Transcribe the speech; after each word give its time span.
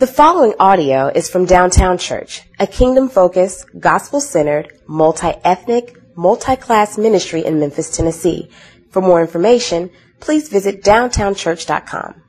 The 0.00 0.06
following 0.06 0.54
audio 0.58 1.08
is 1.08 1.28
from 1.28 1.44
Downtown 1.44 1.98
Church, 1.98 2.40
a 2.58 2.66
kingdom 2.66 3.10
focused, 3.10 3.66
gospel 3.78 4.18
centered, 4.22 4.72
multi 4.86 5.32
ethnic, 5.44 5.94
multi 6.16 6.56
class 6.56 6.96
ministry 6.96 7.44
in 7.44 7.60
Memphis, 7.60 7.94
Tennessee. 7.94 8.48
For 8.88 9.02
more 9.02 9.20
information, 9.20 9.90
please 10.18 10.48
visit 10.48 10.82
downtownchurch.com. 10.82 12.22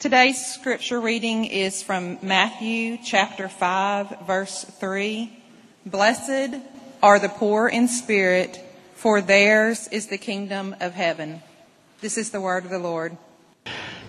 Today's 0.00 0.44
scripture 0.44 1.00
reading 1.00 1.44
is 1.44 1.84
from 1.84 2.18
Matthew 2.20 2.98
chapter 3.04 3.48
5, 3.48 4.26
verse 4.26 4.64
3. 4.64 5.32
Blessed 5.86 6.56
are 7.00 7.20
the 7.20 7.28
poor 7.28 7.68
in 7.68 7.86
spirit, 7.86 8.58
for 8.96 9.20
theirs 9.20 9.86
is 9.92 10.08
the 10.08 10.18
kingdom 10.18 10.74
of 10.80 10.94
heaven. 10.94 11.42
This 12.00 12.18
is 12.18 12.32
the 12.32 12.40
word 12.40 12.64
of 12.64 12.70
the 12.70 12.80
Lord. 12.80 13.16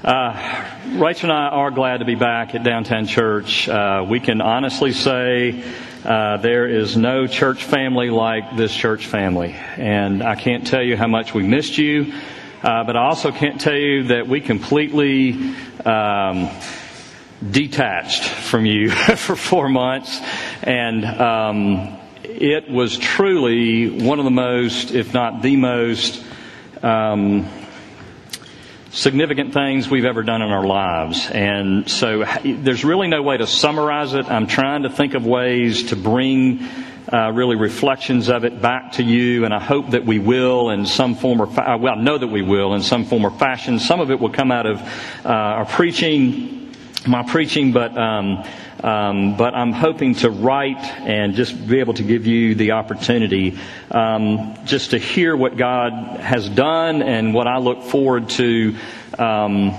Uh, 0.04 0.66
Rachel 0.98 1.32
and 1.32 1.40
I 1.40 1.48
are 1.48 1.72
glad 1.72 1.98
to 2.00 2.06
be 2.06 2.16
back 2.16 2.54
at 2.54 2.64
Downtown 2.64 3.08
Church. 3.08 3.68
Uh, 3.68 4.06
we 4.08 4.20
can 4.20 4.42
honestly 4.42 4.92
say 4.92 5.64
uh, 6.04 6.38
there 6.38 6.68
is 6.68 6.98
no 6.98 7.28
church 7.28 7.64
family 7.64 8.10
like 8.10 8.58
this 8.58 8.76
church 8.76 9.08
family. 9.08 9.54
And 9.78 10.22
I 10.22 10.36
can't 10.36 10.68
tell 10.68 10.84
you 10.84 10.98
how 10.98 11.08
much 11.08 11.34
we 11.34 11.44
missed 11.44 11.78
you, 11.78 12.14
uh, 12.62 12.84
but 12.84 12.98
I 12.98 13.06
also 13.06 13.32
can't 13.32 13.60
tell 13.60 13.78
you 13.78 14.04
that 14.08 14.28
we 14.28 14.42
completely 14.42 15.56
um, 15.86 16.50
detached 17.50 18.26
from 18.26 18.66
you 18.66 18.90
for 19.16 19.36
four 19.36 19.70
months. 19.70 20.20
And 20.62 21.06
um, 21.06 21.98
it 22.22 22.70
was 22.70 22.98
truly 22.98 23.90
one 24.06 24.20
of 24.20 24.26
the 24.26 24.32
most, 24.32 24.92
if 24.92 25.14
not 25.14 25.42
the 25.42 25.56
most, 25.56 26.22
um, 26.84 27.50
significant 28.96 29.54
things 29.54 29.90
we've 29.90 30.06
ever 30.06 30.24
done 30.24 30.42
in 30.42 30.50
our 30.50 30.66
lives. 30.66 31.30
And 31.30 31.90
so 31.90 32.24
there's 32.44 32.86
really 32.86 33.08
no 33.08 33.22
way 33.22 33.36
to 33.36 33.46
summarize 33.46 34.14
it. 34.14 34.26
I'm 34.32 34.48
trying 34.48 34.84
to 34.84 34.90
think 34.90 35.16
of 35.16 35.26
ways 35.26 35.90
to 35.90 35.98
bring 35.98 36.66
uh, 37.12 37.32
really 37.34 37.58
reflections 37.58 38.30
of 38.30 38.46
it 38.46 38.62
back 38.62 38.94
to 38.94 39.04
you, 39.04 39.44
and 39.44 39.54
I 39.54 39.60
hope 39.60 39.92
that 39.92 40.06
we 40.06 40.18
will 40.18 40.70
in 40.70 40.86
some 40.86 41.14
form 41.16 41.42
or 41.42 41.48
fa- 41.48 41.78
well, 41.80 42.00
I 42.00 42.02
know 42.02 42.18
that 42.18 42.28
we 42.28 42.42
will 42.42 42.74
in 42.74 42.82
some 42.82 43.06
form 43.06 43.26
or 43.26 43.32
fashion. 43.32 43.80
Some 43.80 44.00
of 44.00 44.12
it 44.12 44.20
will 44.20 44.32
come 44.32 44.52
out 44.52 44.66
of 44.66 44.82
uh, 45.26 45.30
our 45.30 45.66
preaching, 45.66 46.74
my 47.06 47.24
preaching, 47.24 47.74
but. 47.74 47.96
Um, 47.98 48.44
um, 48.84 49.38
but 49.38 49.56
I'm 49.56 49.72
hoping 49.72 50.16
to 50.16 50.30
write 50.30 50.78
and 50.78 51.34
just 51.34 51.68
be 51.68 51.80
able 51.80 51.94
to 51.96 52.04
give 52.04 52.28
you 52.28 52.56
the 52.56 52.72
opportunity 52.72 53.58
um, 53.92 54.58
just 54.66 54.92
to 54.92 54.98
hear 54.98 55.36
what 55.36 55.58
God 55.58 56.20
has 56.20 56.50
done 56.50 57.02
and 57.02 57.34
what 57.34 57.48
I 57.48 57.58
look 57.58 57.84
forward 57.84 58.30
to 58.32 58.76
um, 59.18 59.76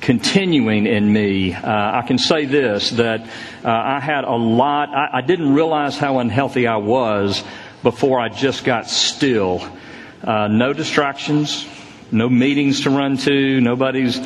continuing 0.00 0.86
in 0.86 1.12
me. 1.12 1.54
Uh, 1.54 1.98
I 1.98 2.02
can 2.06 2.18
say 2.18 2.44
this 2.44 2.90
that 2.90 3.20
uh, 3.64 3.70
I 3.70 4.00
had 4.00 4.24
a 4.24 4.34
lot, 4.34 4.90
I, 4.90 5.18
I, 5.18 5.20
didn't 5.20 5.52
realize 5.54 5.98
how 5.98 6.18
unhealthy 6.18 6.66
I 6.66 6.76
was 6.76 7.42
before 7.82 8.20
I 8.20 8.28
just 8.28 8.64
got 8.64 8.88
still. 8.88 9.62
Uh, 10.22 10.48
no 10.48 10.72
distractions, 10.72 11.66
no 12.10 12.28
meetings 12.28 12.82
to 12.82 12.90
run 12.90 13.16
to, 13.18 13.60
nobody's 13.60 14.18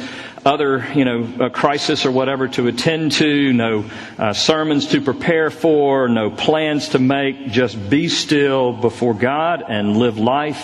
other, 0.44 0.84
you 0.94 1.04
know, 1.04 1.50
crisis 1.50 2.04
or 2.04 2.10
whatever 2.10 2.48
to 2.48 2.66
attend 2.66 3.12
to, 3.12 3.52
no 3.52 3.84
uh, 4.18 4.32
sermons 4.32 4.88
to 4.88 5.00
prepare 5.00 5.50
for, 5.50 6.08
no 6.08 6.30
plans 6.30 6.90
to 6.90 6.98
make. 6.98 7.48
Just 7.48 7.88
be 7.88 8.08
still 8.08 8.72
before 8.72 9.14
God 9.14 9.62
and 9.66 9.96
live 9.96 10.18
life 10.18 10.60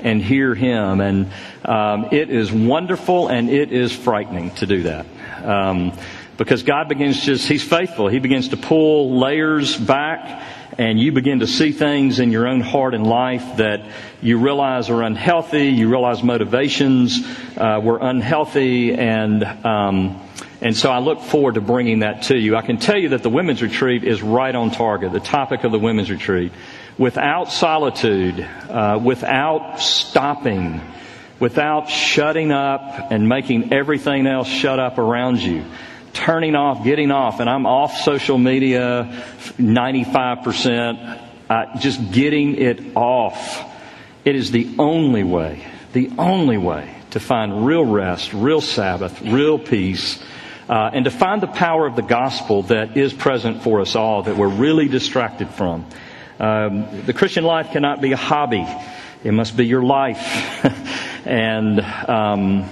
and 0.00 0.22
hear 0.22 0.54
Him. 0.54 1.00
And 1.00 1.32
um, 1.64 2.08
it 2.12 2.30
is 2.30 2.52
wonderful 2.52 3.28
and 3.28 3.48
it 3.48 3.72
is 3.72 3.92
frightening 3.92 4.50
to 4.56 4.66
do 4.66 4.82
that. 4.82 5.06
Um, 5.42 5.92
because 6.36 6.62
God 6.62 6.88
begins 6.88 7.24
just, 7.24 7.46
He's 7.46 7.62
faithful. 7.62 8.08
He 8.08 8.18
begins 8.18 8.48
to 8.48 8.56
pull 8.56 9.18
layers 9.18 9.76
back 9.76 10.42
and 10.78 10.98
you 10.98 11.12
begin 11.12 11.40
to 11.40 11.46
see 11.46 11.72
things 11.72 12.18
in 12.18 12.30
your 12.30 12.48
own 12.48 12.60
heart 12.60 12.94
and 12.94 13.06
life 13.06 13.56
that 13.56 13.84
you 14.22 14.38
realize 14.38 14.88
are 14.88 15.02
unhealthy, 15.02 15.68
you 15.68 15.88
realize 15.88 16.22
motivations 16.22 17.26
uh, 17.56 17.80
were 17.82 17.98
unhealthy, 18.00 18.94
and 18.94 19.44
um, 19.44 20.20
and 20.60 20.76
so 20.76 20.90
I 20.90 21.00
look 21.00 21.20
forward 21.20 21.54
to 21.54 21.60
bringing 21.60 22.00
that 22.00 22.22
to 22.24 22.36
you. 22.36 22.56
I 22.56 22.62
can 22.62 22.78
tell 22.78 22.96
you 22.96 23.10
that 23.10 23.22
the 23.22 23.28
women's 23.28 23.62
retreat 23.62 24.04
is 24.04 24.22
right 24.22 24.54
on 24.54 24.70
target. 24.70 25.12
The 25.12 25.20
topic 25.20 25.64
of 25.64 25.72
the 25.72 25.78
women's 25.78 26.10
retreat, 26.10 26.52
without 26.96 27.52
solitude, 27.52 28.40
uh, 28.40 28.98
without 29.02 29.80
stopping, 29.80 30.80
without 31.40 31.90
shutting 31.90 32.52
up 32.52 33.10
and 33.10 33.28
making 33.28 33.72
everything 33.72 34.26
else 34.26 34.48
shut 34.48 34.78
up 34.78 34.98
around 34.98 35.40
you 35.40 35.64
turning 36.12 36.54
off, 36.54 36.84
getting 36.84 37.10
off, 37.10 37.40
and 37.40 37.48
I'm 37.48 37.66
off 37.66 37.96
social 37.98 38.38
media 38.38 39.24
95%, 39.58 41.20
uh, 41.48 41.78
just 41.78 42.12
getting 42.12 42.56
it 42.56 42.96
off. 42.96 43.64
It 44.24 44.36
is 44.36 44.50
the 44.50 44.74
only 44.78 45.24
way, 45.24 45.66
the 45.92 46.10
only 46.18 46.58
way 46.58 46.94
to 47.10 47.20
find 47.20 47.66
real 47.66 47.84
rest, 47.84 48.32
real 48.32 48.60
Sabbath, 48.60 49.20
real 49.22 49.58
peace, 49.58 50.22
uh, 50.68 50.90
and 50.92 51.04
to 51.04 51.10
find 51.10 51.42
the 51.42 51.48
power 51.48 51.86
of 51.86 51.96
the 51.96 52.02
gospel 52.02 52.62
that 52.64 52.96
is 52.96 53.12
present 53.12 53.62
for 53.62 53.80
us 53.80 53.96
all 53.96 54.22
that 54.22 54.36
we're 54.36 54.48
really 54.48 54.88
distracted 54.88 55.48
from. 55.50 55.84
Um, 56.38 57.04
the 57.04 57.12
Christian 57.12 57.44
life 57.44 57.72
cannot 57.72 58.00
be 58.00 58.12
a 58.12 58.16
hobby. 58.16 58.66
It 59.22 59.32
must 59.32 59.56
be 59.56 59.66
your 59.66 59.82
life. 59.82 60.64
and, 61.26 61.80
um, 61.80 62.68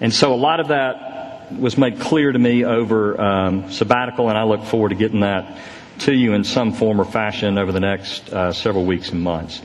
and 0.00 0.12
so 0.12 0.32
a 0.32 0.36
lot 0.36 0.60
of 0.60 0.68
that 0.68 1.11
was 1.60 1.76
made 1.76 2.00
clear 2.00 2.32
to 2.32 2.38
me 2.38 2.64
over 2.64 3.20
um, 3.20 3.70
sabbatical, 3.70 4.28
and 4.28 4.38
I 4.38 4.44
look 4.44 4.64
forward 4.64 4.90
to 4.90 4.94
getting 4.94 5.20
that 5.20 5.58
to 6.00 6.14
you 6.14 6.32
in 6.32 6.44
some 6.44 6.72
form 6.72 7.00
or 7.00 7.04
fashion 7.04 7.58
over 7.58 7.72
the 7.72 7.80
next 7.80 8.32
uh, 8.32 8.52
several 8.52 8.84
weeks 8.84 9.10
and 9.10 9.22
months. 9.22 9.62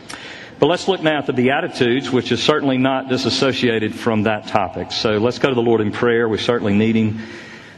But 0.59 0.67
let's 0.67 0.87
look 0.87 1.01
now 1.01 1.19
at 1.19 1.27
the 1.27 1.33
Beatitudes, 1.33 2.09
which 2.09 2.31
is 2.31 2.41
certainly 2.41 2.77
not 2.77 3.09
disassociated 3.09 3.93
from 3.93 4.23
that 4.23 4.47
topic. 4.47 4.91
So 4.91 5.17
let's 5.17 5.37
go 5.37 5.49
to 5.49 5.55
the 5.55 5.61
Lord 5.61 5.81
in 5.81 5.91
prayer. 5.91 6.27
We 6.27 6.39
certainly 6.39 6.73
need 6.73 6.95
Him. 6.95 7.21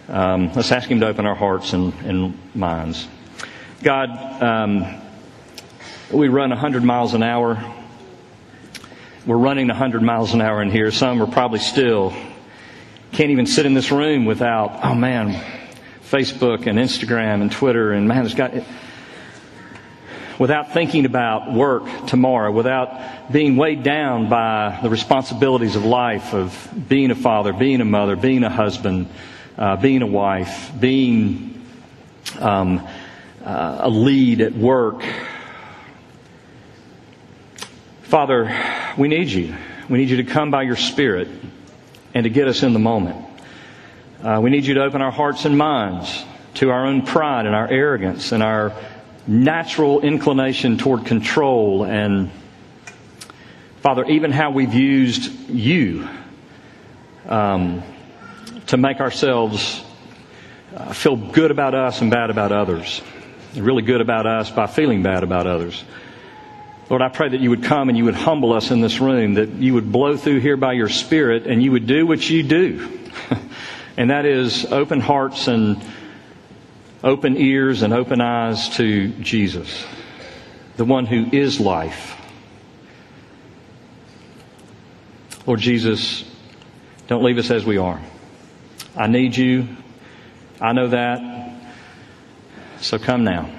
Um, 0.08 0.54
let's 0.54 0.72
ask 0.72 0.90
Him 0.90 1.02
to 1.02 1.08
open 1.08 1.26
our 1.26 1.36
hearts 1.36 1.74
and, 1.74 1.94
and 2.06 2.56
minds. 2.56 3.08
God, 3.84 4.10
um, 4.42 5.02
we 6.12 6.30
run 6.30 6.50
100 6.50 6.84
miles 6.84 7.14
an 7.14 7.24
hour. 7.24 7.64
We're 9.26 9.38
running 9.38 9.68
100 9.68 10.02
miles 10.02 10.34
an 10.34 10.42
hour 10.42 10.62
in 10.62 10.72
here. 10.72 10.92
Some 10.92 11.22
are 11.22 11.28
probably 11.28 11.60
still 11.60 12.14
can't 13.12 13.32
even 13.32 13.46
sit 13.46 13.66
in 13.66 13.74
this 13.74 13.92
room 13.92 14.26
without, 14.26 14.80
oh 14.84 14.94
man, 14.94 15.42
Facebook 16.04 16.68
and 16.68 16.78
Instagram 16.78 17.42
and 17.42 17.52
Twitter 17.52 17.92
and 17.92 18.08
man, 18.08 18.26
it's 18.26 18.34
got, 18.36 18.54
without 20.38 20.74
thinking 20.74 21.06
about 21.06 21.52
work 21.52 22.08
tomorrow, 22.08 22.52
without 22.52 23.32
being 23.32 23.58
weighed 23.58 23.84
down 23.84 24.30
by 24.30 24.80
the 24.82 24.90
responsibilities 24.90 25.76
of 25.76 25.86
life, 25.86 26.34
of 26.34 26.70
being 26.88 27.12
a 27.12 27.16
father, 27.16 27.52
being 27.52 27.82
a 27.82 27.86
mother, 27.86 28.16
being 28.16 28.44
a 28.44 28.50
husband, 28.50 29.10
uh, 29.58 29.76
being 29.76 30.02
a 30.02 30.08
wife, 30.08 30.72
being 30.80 31.66
um, 32.40 32.88
uh, 33.44 33.80
a 33.82 33.90
lead 33.90 34.42
at 34.42 34.54
work. 34.54 35.04
Father, 38.04 38.56
we 38.98 39.08
need 39.08 39.30
you. 39.30 39.56
We 39.90 39.98
need 39.98 40.10
you 40.10 40.18
to 40.18 40.24
come 40.24 40.52
by 40.52 40.64
your 40.64 40.76
Spirit 40.76 41.28
and 42.14 42.24
to 42.24 42.30
get 42.30 42.48
us 42.48 42.64
in 42.64 42.74
the 42.74 42.80
moment. 42.80 43.26
Uh, 44.22 44.40
we 44.42 44.50
need 44.50 44.66
you 44.66 44.74
to 44.76 44.84
open 44.84 45.02
our 45.02 45.12
hearts 45.12 45.46
and 45.46 45.58
minds 45.58 46.26
to 46.56 46.72
our 46.72 46.86
own 46.86 47.06
pride 47.06 47.46
and 47.46 47.56
our 47.56 47.68
arrogance 47.70 48.32
and 48.32 48.44
our 48.44 48.74
natural 49.28 50.02
inclination 50.02 50.78
toward 50.78 51.06
control 51.06 51.84
and, 51.84 52.32
Father, 53.78 54.04
even 54.06 54.32
how 54.32 54.52
we've 54.52 54.74
used 54.74 55.50
you 55.50 56.08
um, 57.28 57.84
to 58.68 58.78
make 58.78 59.00
ourselves 59.00 59.84
uh, 60.76 60.94
feel 60.94 61.16
good 61.16 61.52
about 61.52 61.74
us 61.74 62.02
and 62.02 62.12
bad 62.12 62.30
about 62.30 62.52
others. 62.52 63.02
Really 63.56 63.84
good 63.84 64.02
about 64.02 64.26
us 64.26 64.50
by 64.52 64.68
feeling 64.68 65.02
bad 65.02 65.24
about 65.24 65.48
others. 65.48 65.84
Lord, 66.90 67.04
I 67.04 67.10
pray 67.10 67.30
that 67.30 67.40
you 67.40 67.52
would 67.52 67.64
come 67.64 67.90
and 67.90 67.98
you 67.98 68.06
would 68.06 68.16
humble 68.16 68.52
us 68.52 68.72
in 68.72 68.82
this 68.82 69.00
room, 69.00 69.36
that 69.36 69.50
you 69.50 69.76
would 69.76 69.92
blow 69.92 70.18
through 70.18 70.40
here 70.40 70.58
by 70.58 70.74
your 70.74 70.90
Spirit 70.90 71.46
and 71.46 71.62
you 71.62 71.72
would 71.72 71.86
do 71.86 72.08
what 72.08 72.28
you 72.28 72.42
do. 72.42 73.00
and 73.98 74.10
that 74.10 74.26
is 74.26 74.66
open 74.66 75.00
hearts 75.00 75.48
and 75.48 75.80
open 77.04 77.38
ears 77.38 77.84
and 77.84 77.94
open 77.94 78.22
eyes 78.22 78.70
to 78.78 79.10
Jesus, 79.10 79.86
the 80.78 80.86
one 80.86 81.06
who 81.06 81.28
is 81.32 81.60
life. 81.60 82.16
Lord 85.46 85.60
Jesus, 85.60 86.24
don't 87.08 87.24
leave 87.24 87.38
us 87.38 87.52
as 87.52 87.66
we 87.66 87.78
are. 87.78 88.02
I 88.96 89.08
need 89.08 89.38
you. 89.38 89.68
I 90.60 90.74
know 90.74 90.88
that. 90.88 91.54
So 92.82 92.98
come 92.98 93.24
now. 93.24 93.50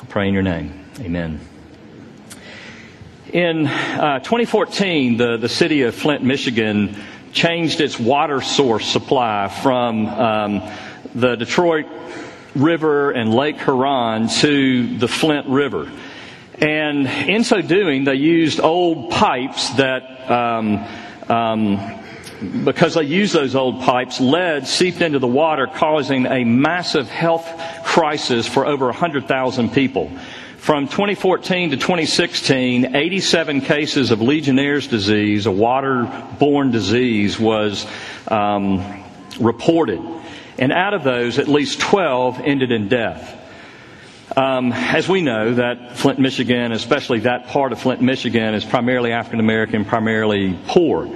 I 0.00 0.04
pray 0.06 0.28
in 0.28 0.34
your 0.34 0.42
name. 0.42 0.86
Amen. 1.00 1.40
In 3.32 3.66
uh, 3.66 4.20
2014, 4.20 5.18
the, 5.18 5.36
the 5.36 5.50
city 5.50 5.82
of 5.82 5.94
Flint, 5.94 6.22
Michigan 6.22 6.96
changed 7.30 7.78
its 7.82 8.00
water 8.00 8.40
source 8.40 8.86
supply 8.86 9.48
from 9.48 10.06
um, 10.06 10.70
the 11.14 11.36
Detroit 11.36 11.84
River 12.54 13.10
and 13.10 13.34
Lake 13.34 13.60
Huron 13.60 14.28
to 14.40 14.96
the 14.96 15.08
Flint 15.08 15.46
River. 15.46 15.92
And 16.54 17.06
in 17.06 17.44
so 17.44 17.60
doing, 17.60 18.04
they 18.04 18.14
used 18.14 18.60
old 18.60 19.10
pipes 19.10 19.74
that, 19.74 20.30
um, 20.30 20.86
um, 21.28 22.00
because 22.64 22.94
they 22.94 23.02
used 23.02 23.34
those 23.34 23.54
old 23.54 23.82
pipes, 23.82 24.20
lead 24.20 24.66
seeped 24.66 25.02
into 25.02 25.18
the 25.18 25.26
water, 25.26 25.66
causing 25.66 26.24
a 26.24 26.44
massive 26.44 27.10
health 27.10 27.46
crisis 27.84 28.48
for 28.48 28.64
over 28.64 28.86
100,000 28.86 29.70
people. 29.74 30.10
From 30.58 30.86
2014 30.88 31.70
to 31.70 31.76
2016, 31.76 32.94
87 32.94 33.60
cases 33.62 34.10
of 34.10 34.20
Legionnaire's 34.20 34.88
disease, 34.88 35.46
a 35.46 35.50
waterborne 35.50 36.72
disease, 36.72 37.38
was 37.38 37.86
um, 38.26 39.04
reported. 39.40 40.00
And 40.58 40.72
out 40.72 40.94
of 40.94 41.04
those, 41.04 41.38
at 41.38 41.46
least 41.46 41.80
12 41.80 42.40
ended 42.40 42.72
in 42.72 42.88
death. 42.88 43.34
Um, 44.36 44.72
as 44.72 45.08
we 45.08 45.22
know, 45.22 45.54
that 45.54 45.96
Flint, 45.96 46.18
Michigan, 46.18 46.72
especially 46.72 47.20
that 47.20 47.46
part 47.46 47.72
of 47.72 47.80
Flint, 47.80 48.02
Michigan, 48.02 48.52
is 48.54 48.64
primarily 48.64 49.12
African 49.12 49.40
American, 49.40 49.84
primarily 49.84 50.58
poor. 50.66 51.06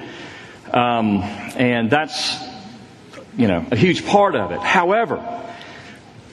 Um, 0.72 1.20
and 1.56 1.90
that's, 1.90 2.38
you 3.36 3.48
know, 3.48 3.66
a 3.70 3.76
huge 3.76 4.06
part 4.06 4.34
of 4.36 4.52
it. 4.52 4.60
However, 4.60 5.41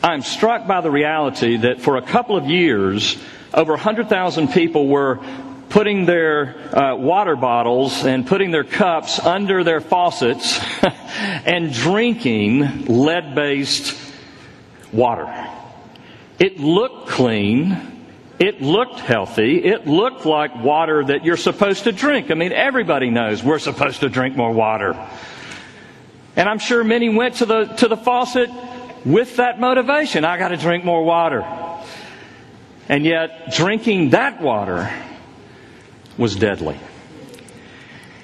I'm 0.01 0.21
struck 0.21 0.65
by 0.65 0.79
the 0.79 0.89
reality 0.89 1.57
that 1.57 1.81
for 1.81 1.97
a 1.97 2.01
couple 2.01 2.37
of 2.37 2.45
years, 2.45 3.17
over 3.53 3.73
100,000 3.73 4.47
people 4.47 4.87
were 4.87 5.19
putting 5.67 6.05
their 6.05 6.55
uh, 6.75 6.95
water 6.95 7.35
bottles 7.35 8.05
and 8.05 8.25
putting 8.25 8.51
their 8.51 8.63
cups 8.63 9.19
under 9.19 9.63
their 9.63 9.81
faucets 9.81 10.57
and 11.19 11.73
drinking 11.73 12.85
lead 12.85 13.35
based 13.35 13.97
water. 14.93 15.27
It 16.39 16.61
looked 16.61 17.09
clean. 17.09 18.05
It 18.39 18.61
looked 18.61 19.01
healthy. 19.01 19.65
It 19.65 19.85
looked 19.85 20.25
like 20.25 20.55
water 20.63 21.03
that 21.03 21.25
you're 21.25 21.35
supposed 21.35 21.83
to 21.83 21.91
drink. 21.91 22.31
I 22.31 22.35
mean, 22.35 22.53
everybody 22.53 23.09
knows 23.09 23.43
we're 23.43 23.59
supposed 23.59 23.99
to 23.99 24.07
drink 24.07 24.37
more 24.37 24.53
water. 24.53 24.95
And 26.37 26.47
I'm 26.47 26.59
sure 26.59 26.85
many 26.85 27.09
went 27.09 27.35
to 27.35 27.45
the, 27.45 27.65
to 27.65 27.89
the 27.89 27.97
faucet 27.97 28.49
with 29.05 29.37
that 29.37 29.59
motivation. 29.59 30.25
I 30.25 30.37
got 30.37 30.49
to 30.49 30.57
drink 30.57 30.83
more 30.83 31.03
water. 31.03 31.45
And 32.87 33.05
yet, 33.05 33.53
drinking 33.53 34.11
that 34.11 34.41
water 34.41 34.91
was 36.17 36.35
deadly. 36.35 36.79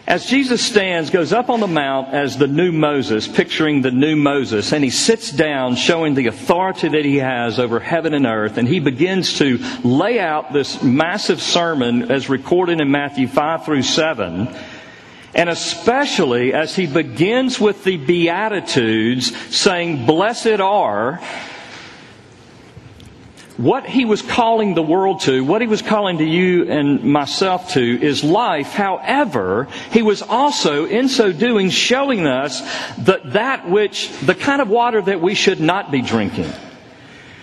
As 0.07 0.27
Jesus 0.27 0.63
stands, 0.63 1.09
goes 1.09 1.33
up 1.33 1.49
on 1.49 1.59
the 1.59 1.67
mount 1.67 2.13
as 2.13 2.37
the 2.37 2.45
new 2.45 2.71
Moses, 2.71 3.27
picturing 3.27 3.81
the 3.81 3.89
new 3.89 4.15
Moses, 4.15 4.71
and 4.71 4.83
he 4.83 4.91
sits 4.91 5.31
down 5.31 5.75
showing 5.75 6.13
the 6.13 6.27
authority 6.27 6.89
that 6.89 7.03
he 7.05 7.17
has 7.17 7.57
over 7.57 7.79
heaven 7.79 8.13
and 8.13 8.27
earth, 8.27 8.57
and 8.57 8.67
he 8.67 8.79
begins 8.79 9.39
to 9.39 9.57
lay 9.83 10.19
out 10.19 10.53
this 10.53 10.83
massive 10.83 11.41
sermon 11.41 12.11
as 12.11 12.29
recorded 12.29 12.81
in 12.81 12.91
Matthew 12.91 13.27
5 13.27 13.65
through 13.65 13.81
7. 13.81 14.47
And 15.35 15.49
especially 15.49 16.53
as 16.53 16.75
he 16.75 16.87
begins 16.87 17.59
with 17.59 17.83
the 17.83 17.97
Beatitudes 17.97 19.35
saying, 19.53 20.05
Blessed 20.05 20.61
are, 20.61 21.21
what 23.57 23.85
he 23.85 24.05
was 24.05 24.21
calling 24.21 24.75
the 24.75 24.81
world 24.81 25.21
to, 25.21 25.43
what 25.43 25.61
he 25.61 25.67
was 25.67 25.81
calling 25.81 26.17
to 26.19 26.23
you 26.23 26.69
and 26.69 27.03
myself 27.03 27.73
to, 27.73 27.81
is 27.81 28.23
life. 28.23 28.71
However, 28.71 29.67
he 29.91 30.01
was 30.01 30.21
also, 30.21 30.85
in 30.85 31.09
so 31.09 31.33
doing, 31.33 31.69
showing 31.69 32.25
us 32.25 32.61
that 32.99 33.33
that 33.33 33.69
which, 33.69 34.11
the 34.19 34.35
kind 34.35 34.61
of 34.61 34.69
water 34.69 35.01
that 35.01 35.21
we 35.21 35.35
should 35.35 35.59
not 35.59 35.91
be 35.91 36.01
drinking. 36.01 36.51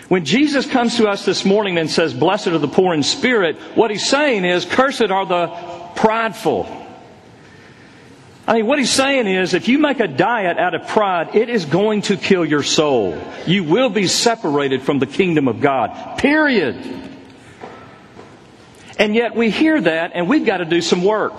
When 0.08 0.24
Jesus 0.24 0.66
comes 0.66 0.96
to 0.96 1.08
us 1.08 1.24
this 1.24 1.44
morning 1.44 1.78
and 1.78 1.90
says, 1.90 2.12
Blessed 2.12 2.48
are 2.48 2.58
the 2.58 2.68
poor 2.68 2.94
in 2.94 3.02
spirit, 3.02 3.56
what 3.74 3.90
he's 3.90 4.06
saying 4.06 4.44
is, 4.44 4.64
Cursed 4.64 5.10
are 5.10 5.26
the 5.26 5.46
prideful. 5.94 6.78
I 8.52 8.56
mean, 8.56 8.66
what 8.66 8.78
he's 8.78 8.90
saying 8.90 9.28
is 9.28 9.54
if 9.54 9.66
you 9.66 9.78
make 9.78 9.98
a 9.98 10.06
diet 10.06 10.58
out 10.58 10.74
of 10.74 10.86
pride, 10.88 11.34
it 11.34 11.48
is 11.48 11.64
going 11.64 12.02
to 12.02 12.18
kill 12.18 12.44
your 12.44 12.62
soul. 12.62 13.18
You 13.46 13.64
will 13.64 13.88
be 13.88 14.06
separated 14.06 14.82
from 14.82 14.98
the 14.98 15.06
kingdom 15.06 15.48
of 15.48 15.62
God. 15.62 16.18
Period. 16.18 16.76
And 18.98 19.14
yet 19.14 19.34
we 19.34 19.48
hear 19.48 19.80
that 19.80 20.10
and 20.12 20.28
we've 20.28 20.44
got 20.44 20.58
to 20.58 20.66
do 20.66 20.82
some 20.82 21.02
work. 21.02 21.32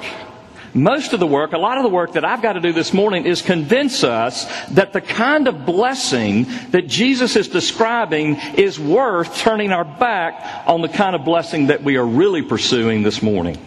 Most 0.74 1.14
of 1.14 1.20
the 1.20 1.28
work, 1.28 1.54
a 1.54 1.60
lot 1.60 1.78
of 1.78 1.84
the 1.84 1.90
work 1.90 2.14
that 2.14 2.26
I've 2.26 2.42
got 2.42 2.54
to 2.54 2.62
do 2.62 2.74
this 2.74 2.94
morning 2.94 3.28
is 3.28 3.44
convince 3.44 4.04
us 4.04 4.46
that 4.72 4.92
the 4.92 5.02
kind 5.02 5.48
of 5.48 5.68
blessing 5.68 6.48
that 6.72 6.88
Jesus 6.88 7.36
is 7.36 7.48
describing 7.48 8.38
is 8.58 8.80
worth 8.80 9.38
turning 9.38 9.72
our 9.72 9.86
back 9.86 10.68
on 10.68 10.82
the 10.82 10.90
kind 10.90 11.16
of 11.16 11.24
blessing 11.24 11.68
that 11.68 11.84
we 11.84 11.96
are 11.98 12.08
really 12.08 12.42
pursuing 12.42 13.04
this 13.04 13.22
morning. 13.22 13.60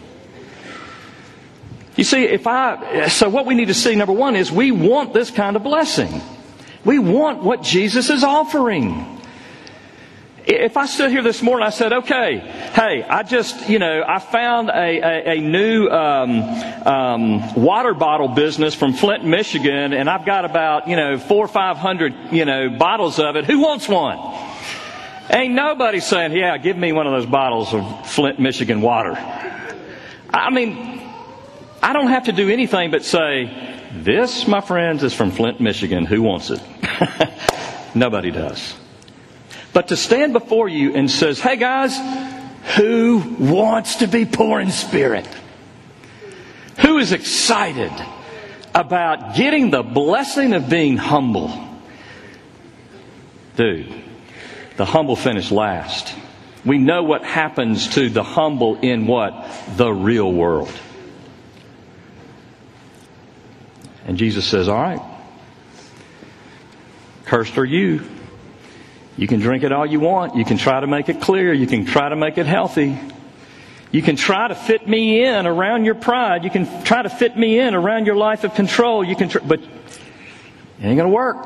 You 1.97 2.03
see, 2.03 2.23
if 2.23 2.47
I, 2.47 3.07
so 3.07 3.27
what 3.27 3.45
we 3.45 3.55
need 3.55 3.67
to 3.67 3.73
see, 3.73 3.95
number 3.95 4.13
one, 4.13 4.35
is 4.35 4.51
we 4.51 4.71
want 4.71 5.13
this 5.13 5.31
kind 5.31 5.55
of 5.55 5.63
blessing. 5.63 6.21
We 6.85 6.99
want 6.99 7.43
what 7.43 7.63
Jesus 7.63 8.09
is 8.09 8.23
offering. 8.23 9.15
If 10.45 10.77
I 10.77 10.85
stood 10.85 11.11
here 11.11 11.23
this 11.23 11.41
morning, 11.41 11.67
I 11.67 11.71
said, 11.71 11.91
okay, 11.91 12.37
hey, 12.73 13.03
I 13.03 13.23
just, 13.23 13.67
you 13.67 13.79
know, 13.79 14.01
I 14.07 14.19
found 14.19 14.69
a, 14.69 14.73
a, 14.73 15.37
a 15.37 15.41
new 15.41 15.89
um, 15.89 16.43
um, 16.87 17.55
water 17.55 17.93
bottle 17.93 18.29
business 18.29 18.73
from 18.73 18.93
Flint, 18.93 19.25
Michigan, 19.25 19.91
and 19.91 20.09
I've 20.09 20.25
got 20.25 20.45
about, 20.45 20.87
you 20.87 20.95
know, 20.95 21.17
four 21.17 21.43
or 21.43 21.49
five 21.49 21.75
hundred, 21.75 22.13
you 22.31 22.45
know, 22.45 22.69
bottles 22.69 23.19
of 23.19 23.35
it. 23.35 23.43
Who 23.43 23.59
wants 23.59 23.89
one? 23.89 24.19
Ain't 25.29 25.53
nobody 25.53 25.99
saying, 25.99 26.31
yeah, 26.31 26.57
give 26.57 26.77
me 26.77 26.93
one 26.93 27.07
of 27.07 27.11
those 27.11 27.25
bottles 27.25 27.73
of 27.73 28.07
Flint, 28.07 28.39
Michigan 28.39 28.79
water. 28.79 29.15
I 30.29 30.49
mean, 30.49 30.96
I 31.87 31.93
don't 31.93 32.07
have 32.07 32.25
to 32.25 32.33
do 32.33 32.49
anything 32.49 32.91
but 32.91 33.05
say, 33.05 33.49
This, 33.93 34.45
my 34.45 34.59
friends, 34.59 35.03
is 35.03 35.13
from 35.13 35.31
Flint, 35.31 35.61
Michigan. 35.61 36.03
Who 36.03 36.21
wants 36.21 36.49
it? 36.49 36.61
Nobody 37.95 38.29
does. 38.29 38.75
But 39.71 39.87
to 39.87 39.95
stand 39.95 40.33
before 40.33 40.67
you 40.67 40.95
and 40.95 41.09
says, 41.09 41.39
Hey 41.39 41.55
guys, 41.55 41.97
who 42.75 43.23
wants 43.39 43.95
to 43.97 44.07
be 44.07 44.25
poor 44.25 44.59
in 44.59 44.69
spirit? 44.69 45.25
Who 46.79 46.97
is 46.97 47.13
excited 47.13 47.93
about 48.75 49.35
getting 49.37 49.69
the 49.69 49.81
blessing 49.81 50.51
of 50.51 50.69
being 50.69 50.97
humble? 50.97 51.57
Dude, 53.55 53.93
the 54.75 54.83
humble 54.83 55.15
finish 55.15 55.51
last. 55.51 56.13
We 56.65 56.79
know 56.79 57.03
what 57.03 57.23
happens 57.23 57.87
to 57.91 58.09
the 58.09 58.23
humble 58.23 58.75
in 58.75 59.07
what? 59.07 59.49
The 59.77 59.89
real 59.89 60.29
world. 60.29 60.77
And 64.07 64.17
Jesus 64.17 64.45
says, 64.47 64.67
All 64.67 64.81
right, 64.81 65.01
cursed 67.25 67.57
are 67.57 67.65
you. 67.65 68.01
You 69.17 69.27
can 69.27 69.39
drink 69.39 69.63
it 69.63 69.71
all 69.71 69.85
you 69.85 69.99
want. 69.99 70.35
You 70.35 70.45
can 70.45 70.57
try 70.57 70.79
to 70.79 70.87
make 70.87 71.09
it 71.09 71.21
clear. 71.21 71.51
You 71.51 71.67
can 71.67 71.85
try 71.85 72.09
to 72.09 72.15
make 72.15 72.37
it 72.37 72.45
healthy. 72.45 72.97
You 73.91 74.01
can 74.01 74.15
try 74.15 74.47
to 74.47 74.55
fit 74.55 74.87
me 74.87 75.23
in 75.23 75.47
around 75.47 75.85
your 75.85 75.95
pride. 75.95 76.43
You 76.43 76.49
can 76.49 76.83
try 76.83 77.01
to 77.01 77.09
fit 77.09 77.37
me 77.37 77.59
in 77.59 77.73
around 77.73 78.05
your 78.05 78.15
life 78.15 78.43
of 78.43 78.53
control. 78.53 79.03
You 79.03 79.15
can, 79.15 79.29
tr- 79.29 79.39
but 79.39 79.59
it 79.59 79.69
ain't 80.81 80.99
to 80.99 81.07
work. 81.07 81.45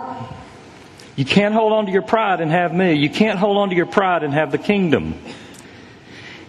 You 1.16 1.24
can't 1.24 1.54
hold 1.54 1.72
on 1.72 1.86
to 1.86 1.92
your 1.92 2.02
pride 2.02 2.42
and 2.42 2.52
have 2.52 2.74
me. 2.74 2.94
You 2.94 3.10
can't 3.10 3.40
hold 3.40 3.58
on 3.58 3.70
to 3.70 3.76
your 3.76 3.86
pride 3.86 4.24
and 4.24 4.34
have 4.34 4.52
the 4.52 4.58
kingdom. 4.58 5.16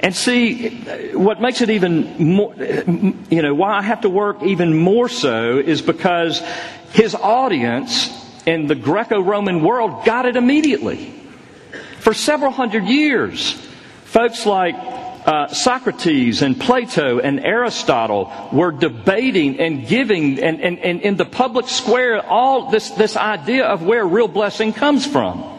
And 0.02 0.16
see, 0.16 0.70
what 1.14 1.40
makes 1.40 1.60
it 1.60 1.70
even 1.70 2.34
more, 2.34 2.52
you 2.56 3.40
know, 3.40 3.54
why 3.54 3.78
I 3.78 3.82
have 3.82 4.00
to 4.00 4.10
work 4.10 4.42
even 4.42 4.76
more 4.76 5.08
so 5.08 5.58
is 5.58 5.80
because 5.80 6.42
his 6.92 7.14
audience 7.14 8.10
in 8.44 8.66
the 8.66 8.74
Greco 8.74 9.20
Roman 9.22 9.62
world 9.62 10.04
got 10.04 10.26
it 10.26 10.34
immediately. 10.34 11.14
For 12.00 12.14
several 12.14 12.50
hundred 12.50 12.84
years, 12.86 13.52
folks 14.06 14.44
like 14.44 14.74
uh, 14.74 15.46
Socrates 15.48 16.42
and 16.42 16.60
Plato 16.60 17.20
and 17.20 17.38
Aristotle 17.38 18.32
were 18.52 18.72
debating 18.72 19.60
and 19.60 19.86
giving 19.86 20.40
and, 20.40 20.60
and, 20.60 20.80
and 20.80 21.00
in 21.00 21.16
the 21.16 21.24
public 21.24 21.68
square 21.68 22.26
all 22.26 22.72
this, 22.72 22.90
this 22.90 23.16
idea 23.16 23.66
of 23.66 23.84
where 23.84 24.04
real 24.04 24.26
blessing 24.26 24.72
comes 24.72 25.06
from. 25.06 25.51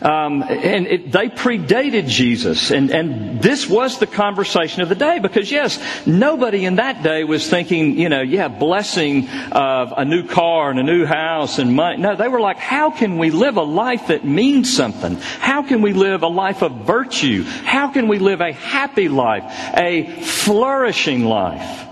Um, 0.00 0.42
and 0.42 0.86
it, 0.86 1.10
they 1.10 1.28
predated 1.28 2.06
Jesus. 2.06 2.70
And, 2.70 2.90
and 2.90 3.42
this 3.42 3.68
was 3.68 3.98
the 3.98 4.06
conversation 4.06 4.82
of 4.82 4.88
the 4.88 4.94
day 4.94 5.18
because, 5.18 5.50
yes, 5.50 5.78
nobody 6.06 6.64
in 6.64 6.76
that 6.76 7.02
day 7.02 7.24
was 7.24 7.48
thinking, 7.48 7.98
you 7.98 8.08
know, 8.08 8.20
yeah, 8.20 8.46
blessing 8.46 9.28
of 9.50 9.92
a 9.96 10.04
new 10.04 10.26
car 10.26 10.70
and 10.70 10.78
a 10.78 10.84
new 10.84 11.04
house 11.04 11.58
and 11.58 11.74
money. 11.74 12.00
No, 12.00 12.14
they 12.14 12.28
were 12.28 12.40
like, 12.40 12.58
how 12.58 12.90
can 12.90 13.18
we 13.18 13.30
live 13.30 13.56
a 13.56 13.62
life 13.62 14.08
that 14.08 14.24
means 14.24 14.74
something? 14.74 15.16
How 15.16 15.62
can 15.62 15.82
we 15.82 15.92
live 15.92 16.22
a 16.22 16.28
life 16.28 16.62
of 16.62 16.86
virtue? 16.86 17.42
How 17.42 17.88
can 17.88 18.06
we 18.06 18.20
live 18.20 18.40
a 18.40 18.52
happy 18.52 19.08
life, 19.08 19.44
a 19.76 20.22
flourishing 20.22 21.24
life? 21.24 21.87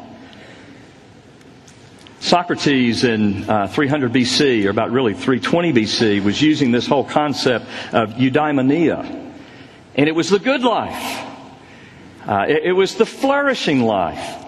Socrates 2.26 3.04
in 3.04 3.48
uh, 3.48 3.68
300 3.68 4.12
BC, 4.12 4.66
or 4.66 4.70
about 4.70 4.90
really 4.90 5.14
320 5.14 5.72
BC, 5.72 6.24
was 6.24 6.42
using 6.42 6.72
this 6.72 6.84
whole 6.84 7.04
concept 7.04 7.66
of 7.92 8.14
eudaimonia. 8.14 9.32
And 9.94 10.08
it 10.08 10.12
was 10.12 10.28
the 10.28 10.40
good 10.40 10.62
life. 10.62 11.24
Uh, 12.26 12.46
it, 12.48 12.64
it 12.64 12.72
was 12.72 12.96
the 12.96 13.06
flourishing 13.06 13.82
life. 13.82 14.42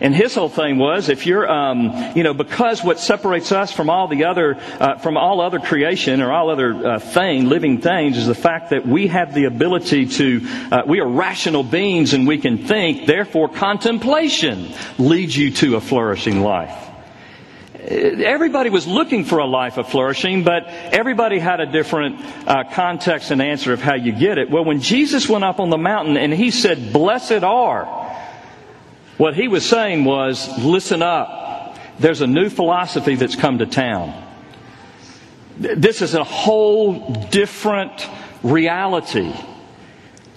And 0.00 0.14
his 0.14 0.36
whole 0.36 0.48
thing 0.48 0.78
was, 0.78 1.08
if 1.08 1.26
you're, 1.26 1.50
um, 1.50 2.12
you 2.14 2.22
know, 2.22 2.34
because 2.34 2.84
what 2.84 3.00
separates 3.00 3.50
us 3.50 3.72
from 3.72 3.90
all 3.90 4.06
the 4.06 4.26
other, 4.26 4.56
uh, 4.78 4.98
from 4.98 5.16
all 5.16 5.40
other 5.40 5.58
creation 5.58 6.22
or 6.22 6.30
all 6.30 6.50
other 6.50 6.86
uh, 6.86 6.98
thing, 7.00 7.48
living 7.48 7.80
things, 7.80 8.16
is 8.16 8.28
the 8.28 8.34
fact 8.34 8.70
that 8.70 8.86
we 8.86 9.08
have 9.08 9.34
the 9.34 9.46
ability 9.46 10.06
to, 10.06 10.40
uh, 10.70 10.82
we 10.86 11.00
are 11.00 11.08
rational 11.08 11.64
beings 11.64 12.12
and 12.12 12.28
we 12.28 12.38
can 12.38 12.58
think. 12.58 13.06
Therefore, 13.06 13.48
contemplation 13.48 14.72
leads 14.98 15.36
you 15.36 15.50
to 15.52 15.76
a 15.76 15.80
flourishing 15.80 16.40
life. 16.40 16.93
Everybody 17.86 18.70
was 18.70 18.86
looking 18.86 19.24
for 19.24 19.38
a 19.38 19.46
life 19.46 19.76
of 19.76 19.88
flourishing, 19.88 20.42
but 20.42 20.66
everybody 20.66 21.38
had 21.38 21.60
a 21.60 21.66
different 21.66 22.20
uh, 22.48 22.64
context 22.72 23.30
and 23.30 23.42
answer 23.42 23.72
of 23.72 23.80
how 23.80 23.94
you 23.94 24.12
get 24.12 24.38
it. 24.38 24.50
Well, 24.50 24.64
when 24.64 24.80
Jesus 24.80 25.28
went 25.28 25.44
up 25.44 25.60
on 25.60 25.70
the 25.70 25.78
mountain 25.78 26.16
and 26.16 26.32
he 26.32 26.50
said, 26.50 26.92
"Blessed 26.92 27.44
are," 27.44 28.04
What 29.16 29.34
he 29.34 29.46
was 29.46 29.64
saying 29.64 30.04
was, 30.04 30.48
listen 30.58 31.02
up. 31.02 31.78
There's 31.98 32.20
a 32.20 32.26
new 32.26 32.48
philosophy 32.48 33.14
that's 33.14 33.36
come 33.36 33.58
to 33.58 33.66
town. 33.66 34.12
This 35.56 36.02
is 36.02 36.14
a 36.14 36.24
whole 36.24 37.12
different 37.30 38.08
reality 38.42 39.32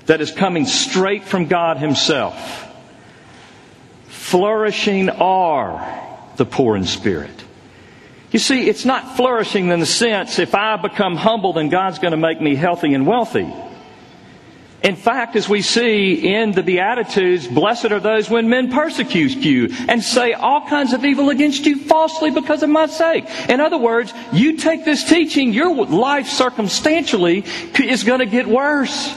that 0.06 0.22
is 0.22 0.32
coming 0.32 0.68
straight 0.68 1.24
from 1.24 1.48
God 1.48 1.78
Himself. 1.78 2.68
Flourishing 4.10 5.10
are 5.10 6.07
the 6.38 6.46
poor 6.46 6.76
in 6.76 6.86
spirit. 6.86 7.44
You 8.32 8.40
see, 8.40 8.68
it's 8.68 8.86
not 8.86 9.16
flourishing 9.16 9.70
in 9.70 9.80
the 9.80 9.86
sense 9.86 10.40
if 10.40 10.54
I 10.54 10.76
become 10.78 11.16
humble, 11.16 11.54
then 11.54 11.70
God's 11.70 12.00
going 12.00 12.12
to 12.12 12.18
make 12.18 12.42
me 12.42 12.56
healthy 12.56 12.94
and 12.94 13.08
wealthy. 13.08 13.52
In 14.84 14.96
fact, 14.96 15.36
as 15.36 15.50
we 15.50 15.64
see 15.64 16.34
in 16.36 16.52
the 16.52 16.62
Beatitudes, 16.62 17.48
blessed 17.48 17.92
are 17.92 18.00
those 18.00 18.30
when 18.30 18.48
men 18.48 18.72
persecute 18.72 19.36
you 19.36 19.70
and 19.88 20.04
say 20.04 20.34
all 20.34 20.68
kinds 20.68 20.94
of 20.94 21.04
evil 21.04 21.30
against 21.30 21.66
you 21.66 21.80
falsely 21.80 22.30
because 22.30 22.62
of 22.62 22.70
my 22.70 22.86
sake. 22.86 23.26
In 23.50 23.60
other 23.60 23.78
words, 23.78 24.14
you 24.32 24.58
take 24.58 24.86
this 24.86 25.04
teaching, 25.04 25.52
your 25.52 25.86
life 25.86 26.28
circumstantially 26.28 27.44
is 27.80 28.04
going 28.04 28.20
to 28.20 28.28
get 28.28 28.48
worse. 28.48 29.16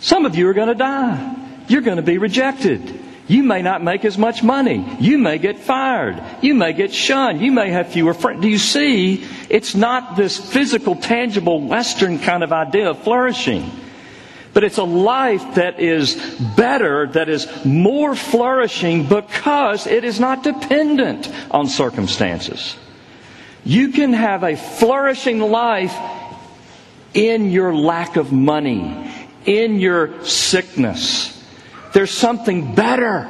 Some 0.00 0.26
of 0.26 0.34
you 0.34 0.48
are 0.48 0.54
going 0.54 0.68
to 0.68 0.74
die. 0.74 1.36
You're 1.68 1.82
going 1.82 1.98
to 1.98 2.02
be 2.02 2.18
rejected. 2.18 3.01
You 3.28 3.44
may 3.44 3.62
not 3.62 3.82
make 3.82 4.04
as 4.04 4.18
much 4.18 4.42
money. 4.42 4.84
You 4.98 5.16
may 5.16 5.38
get 5.38 5.58
fired. 5.58 6.22
You 6.40 6.54
may 6.54 6.72
get 6.72 6.92
shunned. 6.92 7.40
You 7.40 7.52
may 7.52 7.70
have 7.70 7.88
fewer 7.88 8.14
friends. 8.14 8.42
Do 8.42 8.48
you 8.48 8.58
see? 8.58 9.24
It's 9.48 9.74
not 9.74 10.16
this 10.16 10.38
physical, 10.38 10.96
tangible, 10.96 11.60
Western 11.60 12.18
kind 12.18 12.42
of 12.42 12.52
idea 12.52 12.90
of 12.90 12.98
flourishing. 12.98 13.70
But 14.52 14.64
it's 14.64 14.76
a 14.76 14.84
life 14.84 15.54
that 15.54 15.80
is 15.80 16.16
better, 16.56 17.06
that 17.08 17.28
is 17.28 17.48
more 17.64 18.14
flourishing 18.14 19.06
because 19.06 19.86
it 19.86 20.04
is 20.04 20.20
not 20.20 20.42
dependent 20.42 21.32
on 21.50 21.68
circumstances. 21.68 22.76
You 23.64 23.92
can 23.92 24.12
have 24.12 24.42
a 24.42 24.56
flourishing 24.56 25.38
life 25.38 25.96
in 27.14 27.50
your 27.50 27.74
lack 27.74 28.16
of 28.16 28.32
money, 28.32 29.10
in 29.46 29.78
your 29.78 30.22
sickness 30.24 31.31
there's 31.92 32.10
something 32.10 32.74
better 32.74 33.28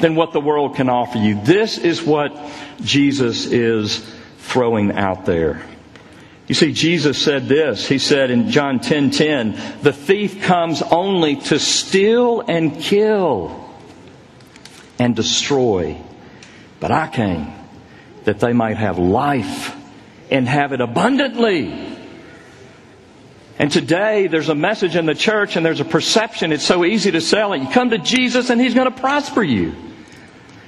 than 0.00 0.14
what 0.14 0.32
the 0.32 0.40
world 0.40 0.76
can 0.76 0.88
offer 0.88 1.18
you. 1.18 1.40
This 1.42 1.78
is 1.78 2.02
what 2.02 2.36
Jesus 2.80 3.46
is 3.46 3.98
throwing 4.38 4.92
out 4.92 5.26
there. 5.26 5.62
You 6.46 6.54
see, 6.54 6.72
Jesus 6.72 7.22
said 7.22 7.46
this. 7.46 7.86
He 7.86 7.98
said 7.98 8.30
in 8.30 8.50
John 8.50 8.80
10 8.80 9.10
10, 9.10 9.80
the 9.82 9.92
thief 9.92 10.42
comes 10.42 10.80
only 10.80 11.36
to 11.36 11.58
steal 11.58 12.40
and 12.40 12.80
kill 12.80 13.68
and 14.98 15.14
destroy. 15.14 16.00
But 16.80 16.90
I 16.90 17.08
came 17.08 17.52
that 18.24 18.40
they 18.40 18.52
might 18.52 18.78
have 18.78 18.98
life 18.98 19.76
and 20.30 20.48
have 20.48 20.72
it 20.72 20.80
abundantly. 20.80 21.87
And 23.58 23.72
today 23.72 24.28
there's 24.28 24.48
a 24.48 24.54
message 24.54 24.94
in 24.94 25.04
the 25.06 25.14
church 25.14 25.56
and 25.56 25.66
there's 25.66 25.80
a 25.80 25.84
perception. 25.84 26.52
It's 26.52 26.64
so 26.64 26.84
easy 26.84 27.10
to 27.10 27.20
sell 27.20 27.52
it. 27.52 27.60
You 27.60 27.68
come 27.68 27.90
to 27.90 27.98
Jesus 27.98 28.50
and 28.50 28.60
He's 28.60 28.74
going 28.74 28.90
to 28.90 29.00
prosper 29.00 29.42
you. 29.42 29.74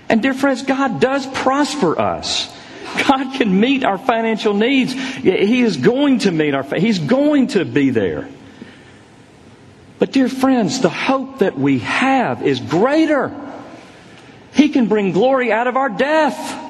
And 0.08 0.20
dear 0.20 0.34
friends, 0.34 0.62
God 0.62 1.00
does 1.00 1.24
prosper 1.26 1.98
us. 1.98 2.52
God 3.06 3.34
can 3.34 3.60
meet 3.60 3.84
our 3.84 3.98
financial 3.98 4.54
needs. 4.54 4.92
He 4.92 5.62
is 5.62 5.76
going 5.76 6.20
to 6.20 6.32
meet 6.32 6.52
our, 6.52 6.64
He's 6.64 6.98
going 6.98 7.46
to 7.48 7.64
be 7.64 7.90
there. 7.90 8.28
But 10.00 10.10
dear 10.10 10.28
friends, 10.28 10.80
the 10.80 10.88
hope 10.88 11.40
that 11.40 11.56
we 11.56 11.78
have 11.80 12.42
is 12.42 12.58
greater. 12.58 13.32
He 14.52 14.70
can 14.70 14.88
bring 14.88 15.12
glory 15.12 15.52
out 15.52 15.68
of 15.68 15.76
our 15.76 15.90
death. 15.90 16.69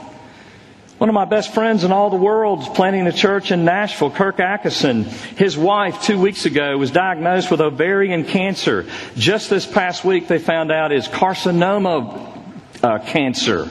One 1.00 1.08
of 1.08 1.14
my 1.14 1.24
best 1.24 1.54
friends 1.54 1.82
in 1.82 1.92
all 1.92 2.10
the 2.10 2.16
world 2.16 2.60
is 2.60 2.68
planting 2.68 3.06
a 3.06 3.12
church 3.12 3.52
in 3.52 3.64
Nashville, 3.64 4.10
Kirk 4.10 4.36
Ackison. 4.36 5.04
His 5.38 5.56
wife, 5.56 6.02
two 6.02 6.20
weeks 6.20 6.44
ago, 6.44 6.76
was 6.76 6.90
diagnosed 6.90 7.50
with 7.50 7.62
ovarian 7.62 8.26
cancer. 8.26 8.84
Just 9.16 9.48
this 9.48 9.64
past 9.64 10.04
week, 10.04 10.28
they 10.28 10.38
found 10.38 10.70
out 10.70 10.92
is 10.92 11.08
carcinoma 11.08 12.52
uh, 12.82 12.98
cancer. 12.98 13.70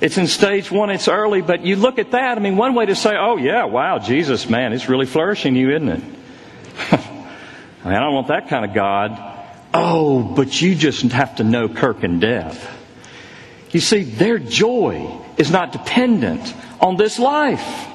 It's 0.00 0.16
in 0.16 0.26
stage 0.28 0.70
one, 0.70 0.88
it's 0.88 1.08
early, 1.08 1.42
but 1.42 1.60
you 1.60 1.76
look 1.76 1.98
at 1.98 2.12
that, 2.12 2.38
I 2.38 2.40
mean, 2.40 2.56
one 2.56 2.72
way 2.72 2.86
to 2.86 2.96
say, 2.96 3.16
oh 3.18 3.36
yeah, 3.36 3.64
wow, 3.64 3.98
Jesus, 3.98 4.48
man, 4.48 4.72
it's 4.72 4.88
really 4.88 5.04
flourishing 5.04 5.56
you, 5.56 5.76
isn't 5.76 5.88
it? 5.90 6.02
I, 6.90 6.96
mean, 7.84 7.94
I 7.94 8.00
don't 8.00 8.14
want 8.14 8.28
that 8.28 8.48
kind 8.48 8.64
of 8.64 8.72
God. 8.72 9.20
Oh, 9.74 10.22
but 10.22 10.58
you 10.62 10.74
just 10.74 11.02
have 11.12 11.36
to 11.36 11.44
know 11.44 11.68
Kirk 11.68 12.02
and 12.02 12.18
Deb. 12.18 12.56
You 13.72 13.80
see, 13.80 14.04
their 14.04 14.38
joy 14.38 15.20
is 15.36 15.50
not 15.50 15.72
dependent 15.72 16.54
on 16.80 16.96
this 16.96 17.18
life. 17.18 17.86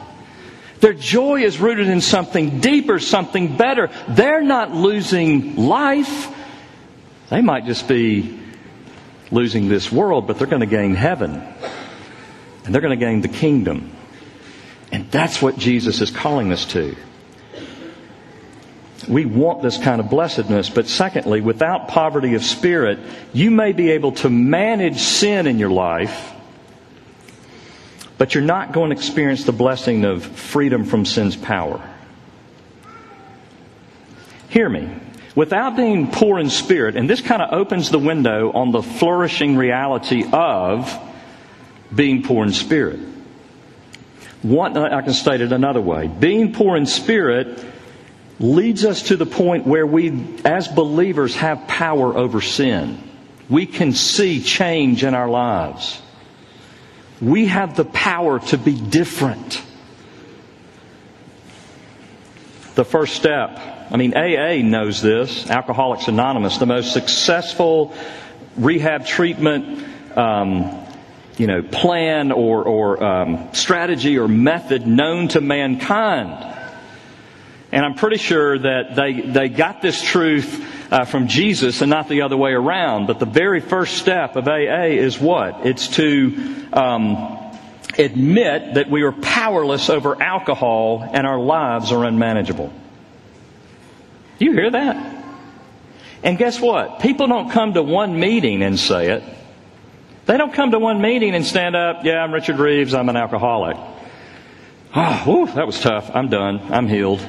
Their 0.79 0.93
joy 0.93 1.43
is 1.43 1.59
rooted 1.59 1.87
in 1.87 2.01
something 2.01 2.59
deeper, 2.59 2.99
something 2.99 3.55
better. 3.55 3.89
They're 4.09 4.41
not 4.41 4.71
losing 4.71 5.55
life. 5.55 6.35
They 7.29 7.41
might 7.41 7.65
just 7.65 7.87
be 7.87 8.39
losing 9.29 9.69
this 9.69 9.91
world, 9.91 10.27
but 10.27 10.37
they're 10.37 10.47
going 10.47 10.61
to 10.61 10.65
gain 10.65 10.95
heaven. 10.95 11.41
And 12.65 12.73
they're 12.73 12.81
going 12.81 12.97
to 12.99 13.05
gain 13.05 13.21
the 13.21 13.27
kingdom. 13.27 13.91
And 14.91 15.09
that's 15.11 15.41
what 15.41 15.57
Jesus 15.57 16.01
is 16.01 16.09
calling 16.09 16.51
us 16.51 16.65
to. 16.65 16.95
We 19.07 19.25
want 19.25 19.61
this 19.61 19.77
kind 19.77 20.01
of 20.01 20.09
blessedness, 20.09 20.69
but 20.69 20.87
secondly, 20.87 21.41
without 21.41 21.87
poverty 21.87 22.35
of 22.35 22.43
spirit, 22.43 22.99
you 23.33 23.51
may 23.51 23.71
be 23.71 23.91
able 23.91 24.11
to 24.13 24.29
manage 24.29 24.99
sin 24.99 25.47
in 25.47 25.59
your 25.59 25.71
life 25.71 26.30
but 28.21 28.35
you're 28.35 28.43
not 28.43 28.71
going 28.71 28.91
to 28.91 28.95
experience 28.95 29.45
the 29.45 29.51
blessing 29.51 30.05
of 30.05 30.23
freedom 30.23 30.85
from 30.85 31.05
sin's 31.05 31.35
power. 31.35 31.81
Hear 34.49 34.69
me. 34.69 34.95
Without 35.33 35.75
being 35.75 36.11
poor 36.11 36.37
in 36.37 36.51
spirit, 36.51 36.95
and 36.95 37.09
this 37.09 37.19
kind 37.19 37.41
of 37.41 37.51
opens 37.51 37.89
the 37.89 37.97
window 37.97 38.51
on 38.51 38.71
the 38.71 38.83
flourishing 38.83 39.57
reality 39.57 40.23
of 40.31 40.95
being 41.95 42.21
poor 42.21 42.45
in 42.45 42.53
spirit. 42.53 42.99
One, 44.43 44.77
I 44.77 45.01
can 45.01 45.13
state 45.13 45.41
it 45.41 45.51
another 45.51 45.81
way. 45.81 46.05
Being 46.05 46.53
poor 46.53 46.77
in 46.77 46.85
spirit 46.85 47.65
leads 48.39 48.85
us 48.85 49.01
to 49.07 49.17
the 49.17 49.25
point 49.25 49.65
where 49.65 49.87
we, 49.87 50.37
as 50.45 50.67
believers, 50.67 51.35
have 51.37 51.67
power 51.67 52.15
over 52.15 52.39
sin. 52.39 53.01
We 53.49 53.65
can 53.65 53.93
see 53.93 54.43
change 54.43 55.03
in 55.03 55.15
our 55.15 55.27
lives 55.27 55.99
we 57.21 57.45
have 57.45 57.75
the 57.75 57.85
power 57.85 58.39
to 58.39 58.57
be 58.57 58.79
different. 58.79 59.61
The 62.75 62.85
first 62.85 63.15
step, 63.15 63.59
I 63.91 63.97
mean, 63.97 64.15
AA 64.15 64.67
knows 64.67 65.01
this, 65.01 65.49
Alcoholics 65.49 66.07
Anonymous, 66.07 66.57
the 66.57 66.65
most 66.65 66.93
successful 66.93 67.93
rehab 68.57 69.05
treatment. 69.05 69.87
Um, 70.17 70.81
you 71.37 71.47
know, 71.47 71.63
plan 71.63 72.31
or, 72.31 72.63
or 72.63 73.03
um, 73.03 73.49
strategy 73.53 74.19
or 74.19 74.27
method 74.27 74.85
known 74.85 75.29
to 75.29 75.41
mankind. 75.41 76.29
And 77.71 77.85
I'm 77.85 77.95
pretty 77.95 78.17
sure 78.17 78.59
that 78.59 78.95
they, 78.95 79.21
they 79.21 79.49
got 79.49 79.81
this 79.81 80.01
truth 80.01 80.63
uh, 80.91 81.05
from 81.05 81.27
Jesus 81.27 81.81
and 81.81 81.89
not 81.89 82.09
the 82.09 82.21
other 82.21 82.35
way 82.35 82.51
around. 82.51 83.07
But 83.07 83.19
the 83.19 83.25
very 83.25 83.61
first 83.61 83.97
step 83.97 84.35
of 84.35 84.47
AA 84.47 84.87
is 84.87 85.17
what? 85.17 85.65
It's 85.65 85.87
to 85.95 86.67
um, 86.73 87.57
admit 87.97 88.75
that 88.75 88.89
we 88.89 89.03
are 89.03 89.13
powerless 89.13 89.89
over 89.89 90.21
alcohol 90.21 91.09
and 91.11 91.25
our 91.25 91.39
lives 91.39 91.93
are 91.93 92.03
unmanageable. 92.03 92.71
Do 94.37 94.45
You 94.45 94.51
hear 94.51 94.71
that? 94.71 95.17
And 96.23 96.37
guess 96.37 96.59
what? 96.59 96.99
People 96.99 97.27
don't 97.27 97.49
come 97.49 97.73
to 97.73 97.81
one 97.81 98.19
meeting 98.19 98.61
and 98.61 98.77
say 98.77 99.11
it. 99.11 99.23
They 100.25 100.37
don't 100.37 100.53
come 100.53 100.71
to 100.71 100.79
one 100.79 101.01
meeting 101.01 101.33
and 101.33 101.45
stand 101.45 101.75
up, 101.75 102.03
yeah, 102.03 102.23
I'm 102.23 102.31
Richard 102.31 102.59
Reeves, 102.59 102.93
I'm 102.93 103.09
an 103.09 103.17
alcoholic. 103.17 103.75
Oh, 104.93 105.21
whew, 105.25 105.47
that 105.55 105.65
was 105.65 105.79
tough. 105.79 106.11
I'm 106.13 106.29
done. 106.29 106.59
I'm 106.71 106.87
healed. 106.87 107.25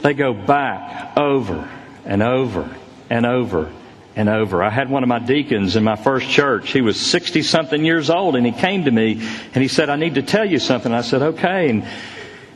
They 0.00 0.14
go 0.14 0.32
back 0.32 1.16
over 1.16 1.68
and 2.04 2.22
over 2.22 2.68
and 3.10 3.26
over 3.26 3.72
and 4.14 4.28
over. 4.28 4.62
I 4.62 4.70
had 4.70 4.90
one 4.90 5.02
of 5.02 5.08
my 5.08 5.18
deacons 5.18 5.76
in 5.76 5.84
my 5.84 5.96
first 5.96 6.28
church. 6.28 6.70
He 6.70 6.80
was 6.80 7.00
60 7.00 7.42
something 7.42 7.84
years 7.84 8.10
old 8.10 8.36
and 8.36 8.44
he 8.44 8.52
came 8.52 8.84
to 8.84 8.90
me 8.90 9.12
and 9.12 9.62
he 9.62 9.68
said, 9.68 9.88
I 9.88 9.96
need 9.96 10.16
to 10.16 10.22
tell 10.22 10.44
you 10.44 10.58
something. 10.58 10.92
I 10.92 11.02
said, 11.02 11.22
okay. 11.22 11.70
And 11.70 11.86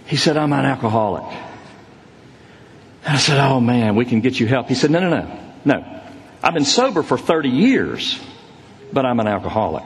he 0.06 0.16
said, 0.16 0.36
I'm 0.36 0.52
an 0.52 0.64
alcoholic. 0.64 1.24
And 3.04 3.14
I 3.14 3.18
said, 3.18 3.38
oh 3.38 3.60
man, 3.60 3.96
we 3.96 4.04
can 4.04 4.20
get 4.20 4.38
you 4.38 4.46
help. 4.46 4.68
He 4.68 4.74
said, 4.74 4.90
no, 4.90 5.00
no, 5.00 5.10
no, 5.10 5.40
no. 5.64 6.02
I've 6.42 6.54
been 6.54 6.64
sober 6.64 7.02
for 7.02 7.16
30 7.16 7.48
years, 7.48 8.20
but 8.92 9.06
I'm 9.06 9.18
an 9.20 9.26
alcoholic. 9.26 9.84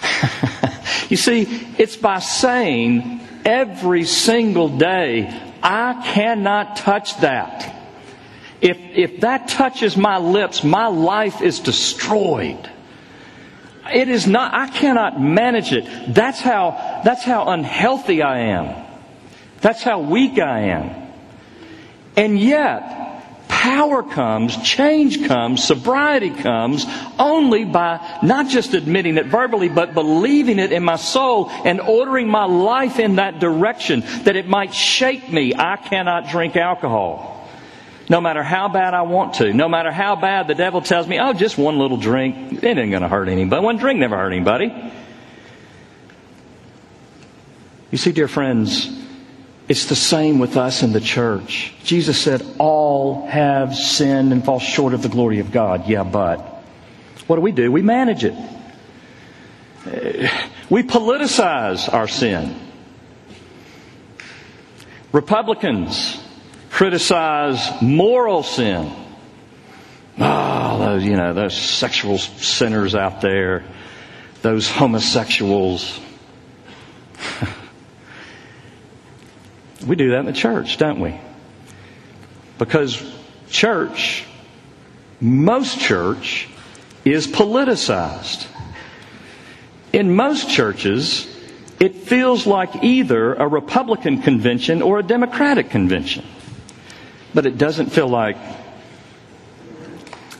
you 1.08 1.16
see, 1.16 1.42
it's 1.78 1.96
by 1.96 2.20
saying 2.20 3.20
every 3.44 4.04
single 4.04 4.68
day, 4.68 5.28
I 5.62 6.12
cannot 6.14 6.76
touch 6.76 7.18
that. 7.18 7.71
If, 8.62 8.78
if 8.78 9.20
that 9.20 9.48
touches 9.48 9.96
my 9.96 10.18
lips, 10.18 10.62
my 10.62 10.86
life 10.86 11.42
is 11.42 11.58
destroyed. 11.58 12.70
It 13.92 14.08
is 14.08 14.28
not, 14.28 14.54
I 14.54 14.68
cannot 14.68 15.20
manage 15.20 15.72
it. 15.72 16.14
That's 16.14 16.40
how, 16.40 17.00
that's 17.04 17.24
how 17.24 17.48
unhealthy 17.48 18.22
I 18.22 18.38
am. 18.38 18.86
That's 19.60 19.82
how 19.82 20.00
weak 20.00 20.38
I 20.38 20.60
am. 20.60 20.94
And 22.16 22.38
yet, 22.38 23.48
power 23.48 24.04
comes, 24.04 24.56
change 24.62 25.26
comes, 25.26 25.64
sobriety 25.64 26.30
comes 26.30 26.86
only 27.18 27.64
by 27.64 28.20
not 28.22 28.48
just 28.48 28.74
admitting 28.74 29.16
it 29.16 29.26
verbally, 29.26 29.70
but 29.70 29.92
believing 29.92 30.60
it 30.60 30.70
in 30.70 30.84
my 30.84 30.96
soul 30.96 31.50
and 31.50 31.80
ordering 31.80 32.28
my 32.28 32.44
life 32.44 33.00
in 33.00 33.16
that 33.16 33.40
direction 33.40 34.04
that 34.22 34.36
it 34.36 34.46
might 34.46 34.72
shape 34.72 35.28
me. 35.30 35.52
I 35.52 35.76
cannot 35.76 36.28
drink 36.28 36.56
alcohol. 36.56 37.41
No 38.12 38.20
matter 38.20 38.42
how 38.42 38.68
bad 38.68 38.92
I 38.92 39.02
want 39.02 39.36
to, 39.36 39.54
no 39.54 39.70
matter 39.70 39.90
how 39.90 40.16
bad 40.16 40.46
the 40.46 40.54
devil 40.54 40.82
tells 40.82 41.08
me, 41.08 41.18
oh, 41.18 41.32
just 41.32 41.56
one 41.56 41.78
little 41.78 41.96
drink, 41.96 42.62
it 42.62 42.76
ain't 42.76 42.90
going 42.90 43.00
to 43.00 43.08
hurt 43.08 43.26
anybody. 43.26 43.64
One 43.64 43.78
drink 43.78 43.98
never 43.98 44.18
hurt 44.18 44.32
anybody. 44.32 44.70
You 47.90 47.96
see, 47.96 48.12
dear 48.12 48.28
friends, 48.28 48.90
it's 49.66 49.86
the 49.86 49.96
same 49.96 50.38
with 50.38 50.58
us 50.58 50.82
in 50.82 50.92
the 50.92 51.00
church. 51.00 51.72
Jesus 51.84 52.20
said, 52.20 52.44
All 52.58 53.26
have 53.28 53.74
sinned 53.74 54.30
and 54.30 54.44
fall 54.44 54.60
short 54.60 54.92
of 54.92 55.00
the 55.00 55.08
glory 55.08 55.38
of 55.38 55.50
God. 55.50 55.88
Yeah, 55.88 56.04
but 56.04 56.38
what 57.28 57.36
do 57.36 57.42
we 57.42 57.52
do? 57.52 57.72
We 57.72 57.80
manage 57.80 58.24
it. 58.24 58.34
We 60.68 60.82
politicize 60.82 61.90
our 61.90 62.08
sin. 62.08 62.60
Republicans 65.12 66.21
criticize 66.82 67.80
moral 67.80 68.42
sin. 68.42 68.92
Oh, 70.18 70.78
those, 70.80 71.04
you 71.04 71.16
know, 71.16 71.32
those 71.32 71.56
sexual 71.56 72.18
sinners 72.18 72.96
out 72.96 73.20
there, 73.20 73.62
those 74.40 74.68
homosexuals. 74.68 76.00
we 79.86 79.94
do 79.94 80.10
that 80.10 80.18
in 80.18 80.26
the 80.26 80.32
church, 80.32 80.76
don't 80.76 80.98
we? 80.98 81.20
Because 82.58 83.00
church, 83.48 84.24
most 85.20 85.78
church, 85.78 86.48
is 87.04 87.28
politicized. 87.28 88.48
In 89.92 90.16
most 90.16 90.50
churches, 90.50 91.28
it 91.78 91.94
feels 91.94 92.44
like 92.44 92.82
either 92.82 93.34
a 93.34 93.46
Republican 93.46 94.20
convention 94.20 94.82
or 94.82 94.98
a 94.98 95.04
Democratic 95.04 95.70
convention 95.70 96.24
but 97.34 97.46
it 97.46 97.58
doesn't 97.58 97.90
feel 97.90 98.08
like 98.08 98.36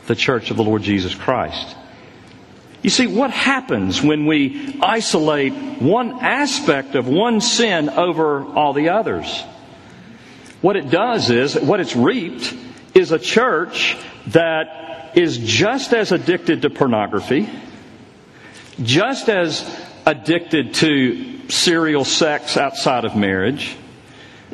the 0.07 0.15
church 0.15 0.51
of 0.51 0.57
the 0.57 0.63
Lord 0.63 0.81
Jesus 0.81 1.15
Christ. 1.15 1.75
You 2.81 2.89
see, 2.89 3.07
what 3.07 3.31
happens 3.31 4.01
when 4.01 4.25
we 4.25 4.77
isolate 4.81 5.53
one 5.81 6.19
aspect 6.19 6.95
of 6.95 7.07
one 7.07 7.39
sin 7.39 7.89
over 7.89 8.43
all 8.45 8.73
the 8.73 8.89
others? 8.89 9.41
What 10.61 10.75
it 10.75 10.89
does 10.89 11.29
is, 11.29 11.55
what 11.55 11.79
it's 11.79 11.95
reaped 11.95 12.53
is 12.93 13.11
a 13.11 13.19
church 13.19 13.97
that 14.27 15.17
is 15.17 15.37
just 15.37 15.93
as 15.93 16.11
addicted 16.11 16.63
to 16.63 16.69
pornography, 16.69 17.49
just 18.81 19.29
as 19.29 19.65
addicted 20.05 20.73
to 20.75 21.49
serial 21.49 22.03
sex 22.03 22.57
outside 22.57 23.05
of 23.05 23.15
marriage, 23.15 23.77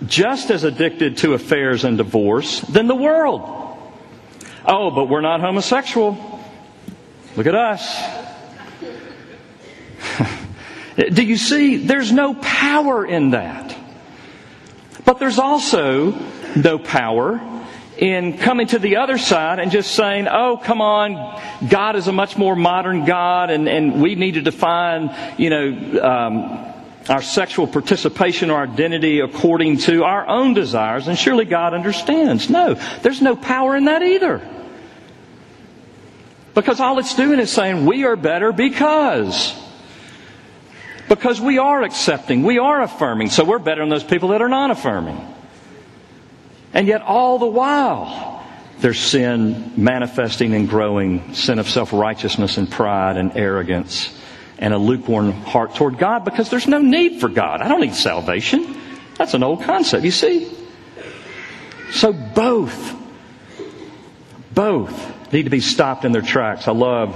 just 0.05 0.49
as 0.51 0.63
addicted 0.63 1.17
to 1.17 1.33
affairs 1.33 1.83
and 1.83 1.97
divorce 1.97 2.61
than 2.61 2.87
the 2.87 2.95
world. 2.95 3.41
Oh, 4.65 4.91
but 4.91 5.05
we're 5.05 5.21
not 5.21 5.41
homosexual. 5.41 6.39
Look 7.35 7.47
at 7.47 7.55
us. 7.55 8.29
Do 11.11 11.23
you 11.23 11.37
see? 11.37 11.77
There's 11.77 12.11
no 12.11 12.33
power 12.35 13.05
in 13.05 13.31
that. 13.31 13.75
But 15.05 15.19
there's 15.19 15.39
also 15.39 16.11
no 16.55 16.77
power 16.77 17.41
in 17.97 18.37
coming 18.37 18.67
to 18.67 18.79
the 18.79 18.97
other 18.97 19.17
side 19.17 19.59
and 19.59 19.71
just 19.71 19.93
saying, 19.93 20.27
oh, 20.29 20.57
come 20.57 20.81
on, 20.81 21.41
God 21.69 21.95
is 21.95 22.07
a 22.07 22.13
much 22.13 22.37
more 22.37 22.55
modern 22.55 23.05
God 23.05 23.49
and, 23.49 23.67
and 23.67 24.01
we 24.01 24.15
need 24.15 24.35
to 24.35 24.41
define, 24.41 25.13
you 25.37 25.49
know, 25.49 26.01
um, 26.01 26.68
our 27.07 27.21
sexual 27.21 27.67
participation 27.67 28.51
or 28.51 28.61
identity 28.61 29.19
according 29.19 29.77
to 29.77 30.03
our 30.03 30.27
own 30.27 30.53
desires, 30.53 31.07
and 31.07 31.17
surely 31.17 31.45
God 31.45 31.73
understands. 31.73 32.49
No, 32.49 32.75
there's 33.01 33.21
no 33.21 33.35
power 33.35 33.75
in 33.75 33.85
that 33.85 34.03
either. 34.03 34.41
Because 36.53 36.79
all 36.79 36.99
it's 36.99 37.15
doing 37.15 37.39
is 37.39 37.51
saying 37.51 37.85
we 37.85 38.05
are 38.05 38.15
better 38.15 38.51
because. 38.51 39.55
Because 41.07 41.39
we 41.41 41.57
are 41.57 41.81
accepting, 41.83 42.43
we 42.43 42.59
are 42.59 42.81
affirming, 42.81 43.29
so 43.29 43.43
we're 43.43 43.59
better 43.59 43.81
than 43.81 43.89
those 43.89 44.03
people 44.03 44.29
that 44.29 44.41
are 44.41 44.49
not 44.49 44.69
affirming. 44.69 45.25
And 46.73 46.87
yet, 46.87 47.01
all 47.01 47.39
the 47.39 47.47
while, 47.47 48.45
there's 48.79 48.99
sin 48.99 49.73
manifesting 49.75 50.53
and 50.53 50.69
growing 50.69 51.33
sin 51.33 51.57
of 51.57 51.67
self 51.67 51.93
righteousness 51.93 52.57
and 52.57 52.69
pride 52.69 53.17
and 53.17 53.35
arrogance 53.35 54.15
and 54.59 54.73
a 54.73 54.77
lukewarm 54.77 55.31
heart 55.31 55.73
toward 55.73 55.97
God 55.97 56.25
because 56.25 56.49
there's 56.49 56.67
no 56.67 56.79
need 56.79 57.21
for 57.21 57.29
God. 57.29 57.61
I 57.61 57.69
don't 57.69 57.81
need 57.81 57.95
salvation. 57.95 58.77
That's 59.15 59.33
an 59.33 59.41
old 59.41 59.63
concept, 59.63 60.03
you 60.03 60.11
see? 60.11 60.51
So 61.91 62.13
both, 62.13 62.95
both 64.53 65.33
need 65.33 65.43
to 65.43 65.49
be 65.49 65.61
stopped 65.61 66.05
in 66.05 66.11
their 66.11 66.21
tracks. 66.21 66.67
I 66.67 66.73
love, 66.73 67.15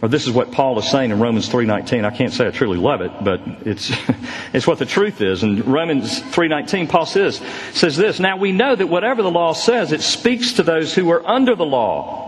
or 0.00 0.08
this 0.08 0.26
is 0.26 0.32
what 0.32 0.52
Paul 0.52 0.78
is 0.78 0.88
saying 0.88 1.10
in 1.10 1.18
Romans 1.18 1.48
3.19. 1.48 2.04
I 2.04 2.16
can't 2.16 2.32
say 2.32 2.46
I 2.46 2.50
truly 2.50 2.78
love 2.78 3.00
it, 3.00 3.10
but 3.22 3.40
it's, 3.66 3.90
it's 4.52 4.68
what 4.68 4.78
the 4.78 4.86
truth 4.86 5.20
is. 5.20 5.42
In 5.42 5.62
Romans 5.62 6.20
3.19, 6.20 6.88
Paul 6.88 7.06
says, 7.06 7.42
says 7.72 7.96
this, 7.96 8.20
Now 8.20 8.36
we 8.36 8.52
know 8.52 8.74
that 8.74 8.86
whatever 8.86 9.22
the 9.22 9.30
law 9.30 9.52
says, 9.52 9.90
it 9.90 10.02
speaks 10.02 10.54
to 10.54 10.62
those 10.62 10.94
who 10.94 11.10
are 11.10 11.26
under 11.26 11.56
the 11.56 11.66
law 11.66 12.27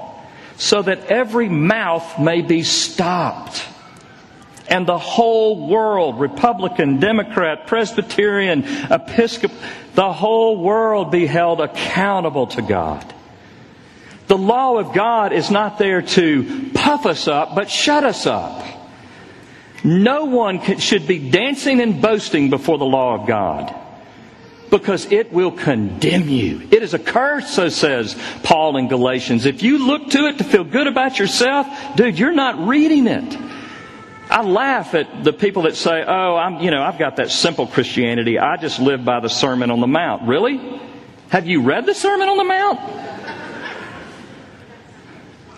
so 0.60 0.82
that 0.82 1.06
every 1.06 1.48
mouth 1.48 2.20
may 2.20 2.42
be 2.42 2.62
stopped. 2.62 3.64
And 4.68 4.86
the 4.86 4.98
whole 4.98 5.66
world, 5.66 6.20
Republican, 6.20 7.00
Democrat, 7.00 7.66
Presbyterian, 7.66 8.64
Episcopal, 8.90 9.56
the 9.94 10.12
whole 10.12 10.58
world 10.58 11.10
be 11.10 11.24
held 11.24 11.62
accountable 11.62 12.46
to 12.48 12.62
God. 12.62 13.14
The 14.26 14.36
law 14.36 14.76
of 14.76 14.92
God 14.92 15.32
is 15.32 15.50
not 15.50 15.78
there 15.78 16.02
to 16.02 16.70
puff 16.74 17.06
us 17.06 17.26
up, 17.26 17.54
but 17.54 17.70
shut 17.70 18.04
us 18.04 18.26
up. 18.26 18.62
No 19.82 20.26
one 20.26 20.78
should 20.78 21.06
be 21.06 21.30
dancing 21.30 21.80
and 21.80 22.02
boasting 22.02 22.50
before 22.50 22.76
the 22.76 22.84
law 22.84 23.18
of 23.18 23.26
God 23.26 23.79
because 24.70 25.10
it 25.10 25.32
will 25.32 25.50
condemn 25.50 26.28
you. 26.28 26.66
It 26.70 26.82
is 26.82 26.94
a 26.94 26.98
curse, 26.98 27.50
so 27.50 27.68
says 27.68 28.16
Paul 28.42 28.76
in 28.76 28.88
Galatians. 28.88 29.46
If 29.46 29.62
you 29.62 29.86
look 29.86 30.10
to 30.10 30.26
it 30.26 30.38
to 30.38 30.44
feel 30.44 30.64
good 30.64 30.86
about 30.86 31.18
yourself, 31.18 31.66
dude, 31.96 32.18
you're 32.18 32.32
not 32.32 32.68
reading 32.68 33.06
it. 33.06 33.36
I 34.30 34.42
laugh 34.42 34.94
at 34.94 35.24
the 35.24 35.32
people 35.32 35.62
that 35.62 35.74
say, 35.74 36.04
"Oh, 36.06 36.36
I'm, 36.36 36.60
you 36.60 36.70
know, 36.70 36.82
I've 36.82 36.98
got 36.98 37.16
that 37.16 37.30
simple 37.30 37.66
Christianity. 37.66 38.38
I 38.38 38.56
just 38.56 38.78
live 38.78 39.04
by 39.04 39.18
the 39.18 39.28
Sermon 39.28 39.72
on 39.72 39.80
the 39.80 39.88
Mount." 39.88 40.22
Really? 40.28 40.60
Have 41.30 41.46
you 41.46 41.62
read 41.62 41.86
the 41.86 41.94
Sermon 41.94 42.28
on 42.28 42.36
the 42.36 42.44
Mount? 42.44 42.80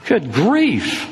Good 0.07 0.33
grief. 0.33 1.09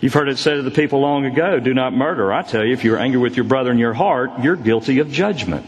You've 0.00 0.14
heard 0.14 0.28
it 0.28 0.38
said 0.38 0.54
to 0.54 0.62
the 0.62 0.70
people 0.70 1.00
long 1.00 1.26
ago, 1.26 1.60
do 1.60 1.74
not 1.74 1.92
murder. 1.92 2.32
I 2.32 2.42
tell 2.42 2.64
you, 2.64 2.72
if 2.72 2.82
you're 2.82 2.98
angry 2.98 3.20
with 3.20 3.36
your 3.36 3.44
brother 3.44 3.70
in 3.70 3.78
your 3.78 3.92
heart, 3.92 4.30
you're 4.42 4.56
guilty 4.56 4.98
of 4.98 5.10
judgment. 5.10 5.64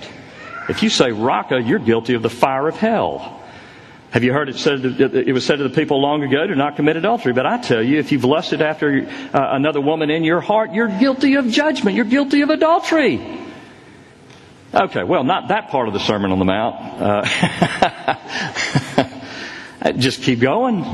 If 0.68 0.82
you 0.82 0.88
say 0.88 1.12
raka, 1.12 1.60
you're 1.60 1.78
guilty 1.78 2.14
of 2.14 2.22
the 2.22 2.30
fire 2.30 2.68
of 2.68 2.76
hell. 2.76 3.40
Have 4.10 4.22
you 4.22 4.32
heard 4.32 4.48
it 4.48 4.56
said? 4.56 4.84
It 4.84 5.32
was 5.32 5.44
said 5.44 5.56
to 5.56 5.64
the 5.64 5.74
people 5.74 6.00
long 6.00 6.22
ago, 6.22 6.46
"Do 6.46 6.54
not 6.54 6.76
commit 6.76 6.96
adultery." 6.96 7.32
But 7.32 7.46
I 7.46 7.58
tell 7.58 7.82
you, 7.82 7.98
if 7.98 8.12
you've 8.12 8.24
lusted 8.24 8.62
after 8.62 9.08
uh, 9.32 9.32
another 9.32 9.80
woman 9.80 10.08
in 10.08 10.22
your 10.22 10.40
heart, 10.40 10.72
you're 10.72 10.86
guilty 10.86 11.34
of 11.34 11.50
judgment. 11.50 11.96
You're 11.96 12.04
guilty 12.04 12.42
of 12.42 12.50
adultery. 12.50 13.40
Okay, 14.72 15.02
well, 15.02 15.24
not 15.24 15.48
that 15.48 15.68
part 15.68 15.88
of 15.88 15.94
the 15.94 16.00
Sermon 16.00 16.30
on 16.30 16.38
the 16.38 16.44
Mount. 16.44 17.02
Uh, 17.02 17.24
just 19.98 20.22
keep 20.22 20.38
going. 20.38 20.84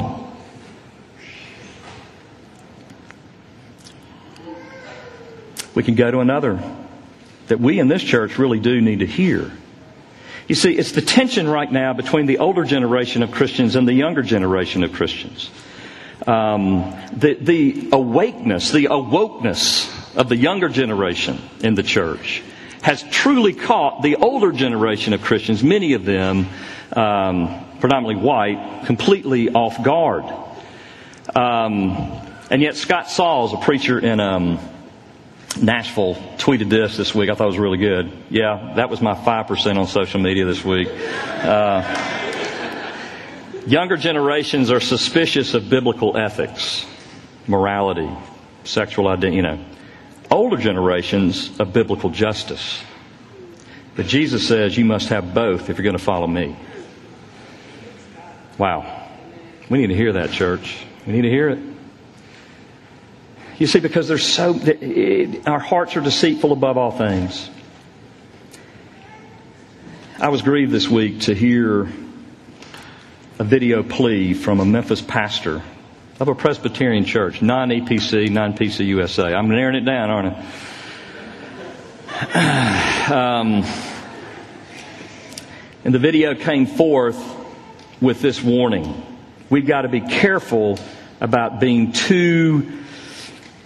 We 5.75 5.83
can 5.83 5.95
go 5.95 6.11
to 6.11 6.21
another 6.21 6.59
that 7.49 7.61
we 7.61 7.81
in 7.81 7.89
this 7.89 8.03
church 8.03 8.39
really 8.39 8.61
do 8.61 8.81
need 8.81 9.01
to 9.01 9.07
hear. 9.07 9.53
You 10.51 10.57
see, 10.57 10.77
it's 10.77 10.91
the 10.91 11.01
tension 11.01 11.47
right 11.47 11.71
now 11.71 11.93
between 11.93 12.27
the 12.27 12.39
older 12.39 12.65
generation 12.65 13.23
of 13.23 13.31
Christians 13.31 13.77
and 13.77 13.87
the 13.87 13.95
younger 13.95 14.21
generation 14.21 14.83
of 14.83 14.93
Christians. 14.93 15.49
Um, 16.27 16.93
the, 17.13 17.35
the 17.35 17.91
awakeness, 17.93 18.73
the 18.73 18.87
awokeness 18.87 20.17
of 20.17 20.29
the 20.29 20.35
younger 20.35 20.69
generation 20.69 21.39
in 21.61 21.77
the 21.77 21.85
church 21.85 22.43
has 22.83 23.05
truly 23.13 23.53
caught 23.53 24.03
the 24.03 24.17
older 24.17 24.51
generation 24.51 25.13
of 25.13 25.23
Christians, 25.23 25.63
many 25.63 25.93
of 25.93 26.05
them 26.05 26.49
um, 26.95 27.65
predominantly 27.79 28.17
white, 28.17 28.87
completely 28.87 29.51
off 29.51 29.85
guard. 29.85 30.25
Um, 31.33 32.11
and 32.51 32.61
yet, 32.61 32.75
Scott 32.75 33.09
Sauls, 33.09 33.55
a 33.55 33.59
preacher 33.59 34.01
in 34.01 34.19
um, 34.19 34.59
Nashville 35.59 36.15
tweeted 36.37 36.71
this 36.71 36.97
this 36.97 37.15
week. 37.15 37.29
I 37.29 37.35
thought 37.35 37.45
it 37.45 37.49
was 37.49 37.59
really 37.59 37.79
good. 37.79 38.13
Yeah, 38.31 38.75
that 38.77 38.89
was 38.89 39.01
my 39.01 39.15
5% 39.15 39.77
on 39.77 39.87
social 39.87 40.21
media 40.21 40.45
this 40.45 40.65
week. 40.65 40.89
Uh, 40.89 41.83
younger 43.67 43.97
generations 43.97 44.71
are 44.71 44.81
suspicious 44.81 45.55
of 45.55 45.69
biblical 45.69 46.17
ethics, 46.17 46.87
morality, 47.47 48.09
sexual 48.65 49.09
identity, 49.09 49.37
you 49.37 49.43
know. 49.43 49.65
Older 50.31 50.57
generations 50.57 51.59
of 51.59 51.73
biblical 51.73 52.11
justice. 52.11 52.81
But 53.97 54.07
Jesus 54.07 54.47
says 54.47 54.79
you 54.79 54.85
must 54.85 55.09
have 55.09 55.35
both 55.35 55.69
if 55.69 55.77
you're 55.77 55.85
going 55.85 55.99
to 55.99 56.03
follow 56.03 56.27
me. 56.27 56.57
Wow. 58.57 59.09
We 59.69 59.79
need 59.79 59.89
to 59.89 59.97
hear 59.97 60.13
that, 60.15 60.31
church. 60.31 60.85
We 61.07 61.13
need 61.13 61.23
to 61.23 61.31
hear 61.31 61.49
it. 61.49 61.59
You 63.61 63.67
see, 63.67 63.79
because 63.79 64.09
there's 64.09 64.27
so, 64.27 64.59
our 65.45 65.59
hearts 65.59 65.95
are 65.95 66.01
deceitful 66.01 66.51
above 66.51 66.79
all 66.79 66.93
things. 66.93 67.51
I 70.19 70.31
was 70.31 70.41
grieved 70.41 70.73
this 70.73 70.89
week 70.89 71.21
to 71.23 71.35
hear 71.35 71.83
a 73.39 73.45
video 73.45 73.83
plea 73.83 74.33
from 74.33 74.61
a 74.61 74.65
Memphis 74.65 75.03
pastor 75.03 75.63
of 76.19 76.29
a 76.29 76.35
Presbyterian 76.35 77.05
church, 77.05 77.43
non 77.43 77.69
EPC, 77.69 78.31
non 78.31 78.55
PC 78.55 78.87
USA. 78.87 79.35
I'm 79.35 79.51
narrowing 79.51 79.77
it 79.77 79.85
down, 79.85 80.09
aren't 80.09 80.37
I? 82.33 82.87
Um, 83.11 83.65
and 85.85 85.93
the 85.93 85.99
video 85.99 86.35
came 86.35 86.65
forth 86.65 87.19
with 88.01 88.23
this 88.23 88.43
warning. 88.43 89.03
We've 89.51 89.67
got 89.67 89.83
to 89.83 89.89
be 89.89 90.01
careful 90.01 90.79
about 91.21 91.59
being 91.61 91.93
too 91.93 92.81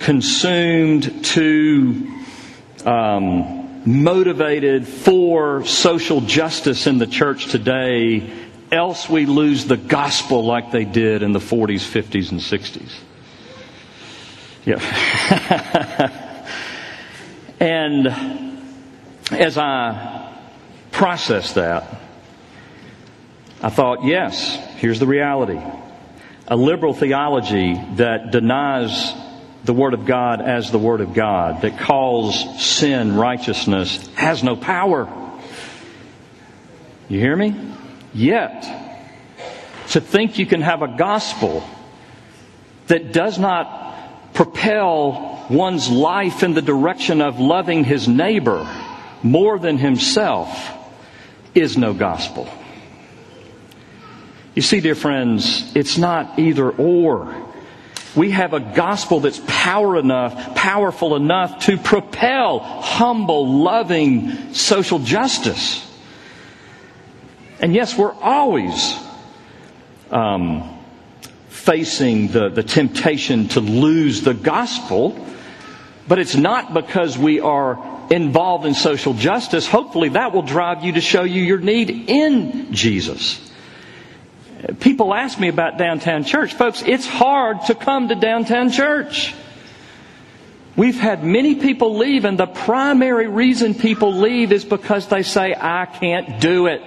consumed, 0.05 1.25
too 1.25 2.13
um, 2.85 3.81
motivated 3.87 4.87
for 4.87 5.65
social 5.65 6.21
justice 6.21 6.87
in 6.87 6.99
the 6.99 7.07
church 7.07 7.47
today, 7.47 8.31
else 8.71 9.09
we 9.09 9.25
lose 9.25 9.65
the 9.65 9.79
gospel 9.79 10.45
like 10.45 10.71
they 10.71 10.85
did 10.85 11.23
in 11.23 11.33
the 11.33 11.39
40s, 11.39 11.81
50s, 11.81 12.31
and 12.33 12.41
60s. 12.41 12.93
Yeah. 14.67 14.81
and 17.61 18.09
as 19.31 19.57
I 19.57 20.39
processed 20.93 21.55
that, 21.55 22.03
I 23.63 23.71
thought, 23.71 24.05
yes, 24.05 24.57
here's 24.77 24.99
the 24.99 25.07
reality. 25.07 25.61
A 26.47 26.57
liberal 26.57 26.93
theology 26.93 27.81
that 27.95 28.31
denies 28.31 29.24
the 29.65 29.73
Word 29.73 29.95
of 29.95 30.05
God 30.05 30.41
as 30.41 30.71
the 30.71 30.79
Word 30.79 31.01
of 31.01 31.15
God, 31.15 31.63
that 31.63 31.79
calls 31.79 32.63
sin 32.63 33.17
righteousness, 33.17 34.07
has 34.15 34.43
no 34.43 34.57
power. 34.57 35.09
You 37.09 37.19
hear 37.19 37.35
me? 37.35 37.55
Yet, 38.13 38.63
to 39.89 40.01
think 40.01 40.39
you 40.39 40.47
can 40.47 40.61
have 40.61 40.83
a 40.83 40.97
gospel 40.97 41.65
that 42.87 43.13
does 43.13 43.39
not 43.39 44.35
propel 44.35 45.47
one's 45.49 45.89
life 45.89 46.43
in 46.43 46.55
the 46.55 46.63
direction 46.63 47.21
of 47.21 47.41
loving 47.41 47.85
his 47.85 48.09
neighbor 48.09 48.69
more 49.23 49.59
than 49.59 49.79
himself 49.79 50.71
is 51.55 51.79
no 51.79 51.95
gospel. 51.95 52.49
You 54.55 54.63
see, 54.63 54.81
dear 54.81 54.95
friends, 54.95 55.75
it's 55.75 55.99
not 55.99 56.39
either 56.39 56.71
or. 56.71 57.54
We 58.17 58.31
have 58.31 58.53
a 58.53 58.61
gospel 58.61 59.21
that's 59.21 59.41
power 59.47 59.97
enough, 59.97 60.55
powerful 60.55 61.17
enough 61.17 61.65
to 61.67 61.77
propel 61.77 62.61
humble, 62.61 63.63
loving 63.63 64.55
social 64.55 65.01
justice. 65.01 65.85
And 67.61 67.75
yes, 67.75 67.99
we're 67.99 68.15
always 68.15 68.97
um, 70.11 70.79
facing 71.49 72.29
the, 72.29 72.51
the 72.51 72.63
temptation 72.63 73.49
to 73.49 73.61
lose 73.61 74.23
the 74.23 74.35
gospel, 74.35 75.27
but 76.07 76.19
it's 76.19 76.37
not 76.37 76.75
because 76.75 77.19
we 77.19 77.41
are 77.41 78.07
involved 78.13 78.67
in 78.67 78.75
social 78.75 79.15
justice. 79.15 79.67
Hopefully, 79.67 80.11
that 80.11 80.33
will 80.33 80.43
drive 80.43 80.85
you 80.85 80.93
to 80.93 81.01
show 81.01 81.23
you 81.23 81.43
your 81.43 81.59
need 81.59 81.91
in 81.91 82.73
Jesus. 82.73 83.41
People 84.81 85.13
ask 85.13 85.39
me 85.39 85.49
about 85.49 85.77
downtown 85.77 86.25
church. 86.25 86.55
Folks, 86.55 86.83
it's 86.83 87.07
hard 87.07 87.63
to 87.67 87.75
come 87.75 88.09
to 88.09 88.15
downtown 88.15 88.71
church. 88.71 89.35
We've 90.77 90.99
had 90.99 91.23
many 91.23 91.57
people 91.57 91.97
leave, 91.97 92.25
and 92.25 92.39
the 92.39 92.47
primary 92.47 93.29
reason 93.29 93.75
people 93.75 94.13
leave 94.13 94.53
is 94.53 94.65
because 94.65 95.09
they 95.09 95.23
say, 95.23 95.55
I 95.55 95.87
can't 95.87 96.41
do 96.41 96.67
it. 96.67 96.81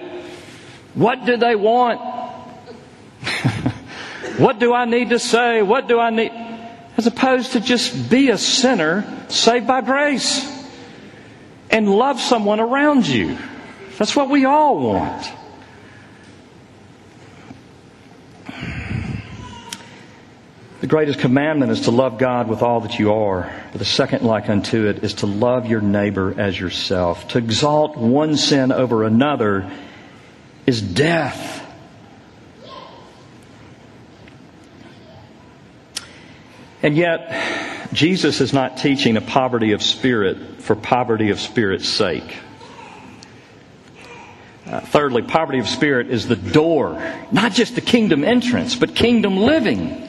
What 0.94 1.24
do 1.24 1.36
they 1.36 1.54
want? 1.54 2.00
what 4.38 4.58
do 4.58 4.74
I 4.74 4.84
need 4.84 5.10
to 5.10 5.18
say? 5.18 5.62
What 5.62 5.86
do 5.86 6.00
I 6.00 6.10
need? 6.10 6.32
As 6.96 7.06
opposed 7.06 7.52
to 7.52 7.60
just 7.60 8.10
be 8.10 8.30
a 8.30 8.38
sinner 8.38 9.26
saved 9.28 9.68
by 9.68 9.82
grace 9.82 10.44
and 11.70 11.88
love 11.88 12.20
someone 12.20 12.58
around 12.58 13.06
you. 13.06 13.38
That's 13.98 14.16
what 14.16 14.28
we 14.28 14.44
all 14.44 14.80
want. 14.80 15.32
The 20.80 20.86
greatest 20.86 21.18
commandment 21.18 21.72
is 21.72 21.82
to 21.82 21.90
love 21.90 22.18
God 22.18 22.48
with 22.48 22.62
all 22.62 22.80
that 22.82 23.00
you 23.00 23.12
are. 23.12 23.52
But 23.72 23.80
the 23.80 23.84
second 23.84 24.22
like 24.22 24.48
unto 24.48 24.86
it 24.86 25.02
is 25.02 25.14
to 25.14 25.26
love 25.26 25.66
your 25.66 25.80
neighbor 25.80 26.34
as 26.38 26.58
yourself. 26.58 27.26
To 27.28 27.38
exalt 27.38 27.96
one 27.96 28.36
sin 28.36 28.70
over 28.70 29.02
another 29.02 29.68
is 30.66 30.80
death. 30.80 31.66
And 36.80 36.96
yet, 36.96 37.90
Jesus 37.92 38.40
is 38.40 38.52
not 38.52 38.76
teaching 38.76 39.16
a 39.16 39.20
poverty 39.20 39.72
of 39.72 39.82
spirit 39.82 40.62
for 40.62 40.76
poverty 40.76 41.30
of 41.30 41.40
spirit's 41.40 41.88
sake. 41.88 42.36
Uh, 44.64 44.80
thirdly, 44.80 45.22
poverty 45.22 45.58
of 45.58 45.66
spirit 45.66 46.08
is 46.08 46.28
the 46.28 46.36
door, 46.36 47.02
not 47.32 47.52
just 47.52 47.74
the 47.74 47.80
kingdom 47.80 48.22
entrance, 48.22 48.76
but 48.76 48.94
kingdom 48.94 49.38
living. 49.38 50.07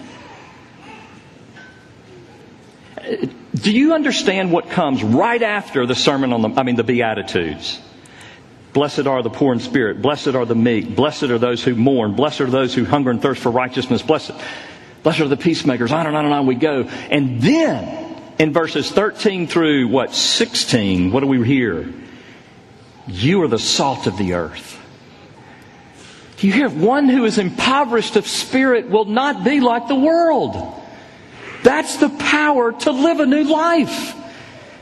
Do 3.55 3.71
you 3.71 3.93
understand 3.93 4.51
what 4.51 4.69
comes 4.69 5.03
right 5.03 5.41
after 5.41 5.85
the 5.85 5.95
sermon 5.95 6.33
on 6.33 6.41
the, 6.41 6.49
I 6.49 6.63
mean, 6.63 6.75
the 6.75 6.83
Beatitudes? 6.83 7.79
Blessed 8.73 9.07
are 9.07 9.23
the 9.23 9.29
poor 9.29 9.53
in 9.53 9.59
spirit. 9.59 10.01
Blessed 10.01 10.29
are 10.29 10.45
the 10.45 10.55
meek. 10.55 10.95
Blessed 10.95 11.23
are 11.23 11.39
those 11.39 11.63
who 11.63 11.75
mourn. 11.75 12.15
Blessed 12.15 12.41
are 12.41 12.49
those 12.49 12.73
who 12.73 12.85
hunger 12.85 13.09
and 13.09 13.21
thirst 13.21 13.41
for 13.41 13.51
righteousness. 13.51 14.01
Blessed, 14.03 14.31
blessed 15.01 15.21
are 15.21 15.27
the 15.27 15.37
peacemakers. 15.37 15.91
On 15.91 16.05
and 16.05 16.15
on 16.15 16.25
and 16.25 16.33
on 16.33 16.45
we 16.45 16.55
go. 16.55 16.83
And 16.83 17.41
then, 17.41 18.15
in 18.37 18.53
verses 18.53 18.91
13 18.91 19.47
through 19.47 19.87
what, 19.87 20.13
16, 20.13 21.11
what 21.11 21.21
do 21.21 21.27
we 21.27 21.45
hear? 21.45 21.91
You 23.07 23.41
are 23.41 23.47
the 23.47 23.59
salt 23.59 24.05
of 24.05 24.17
the 24.17 24.33
earth. 24.33 24.77
You 26.37 26.53
hear, 26.53 26.69
one 26.69 27.09
who 27.09 27.25
is 27.25 27.37
impoverished 27.37 28.15
of 28.15 28.27
spirit 28.27 28.89
will 28.89 29.05
not 29.05 29.43
be 29.43 29.59
like 29.59 29.87
the 29.87 29.95
world. 29.95 30.78
That's 31.63 31.97
the 31.97 32.09
power 32.09 32.71
to 32.71 32.91
live 32.91 33.19
a 33.19 33.25
new 33.25 33.43
life. 33.43 34.15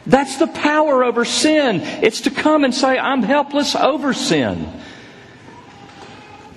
That's 0.05 0.37
the 0.37 0.47
power 0.47 1.03
over 1.03 1.25
sin. 1.25 1.81
It's 1.81 2.21
to 2.21 2.31
come 2.31 2.63
and 2.63 2.73
say, 2.73 2.97
I'm 2.97 3.23
helpless 3.23 3.75
over 3.75 4.13
sin. 4.13 4.71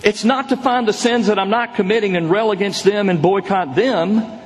It's 0.02 0.24
not 0.24 0.48
to 0.50 0.56
find 0.56 0.88
the 0.88 0.92
sins 0.92 1.26
that 1.26 1.38
I'm 1.38 1.50
not 1.50 1.74
committing 1.74 2.16
and 2.16 2.30
rail 2.30 2.52
against 2.52 2.84
them 2.84 3.08
and 3.08 3.20
boycott 3.20 3.74
them. 3.74 4.40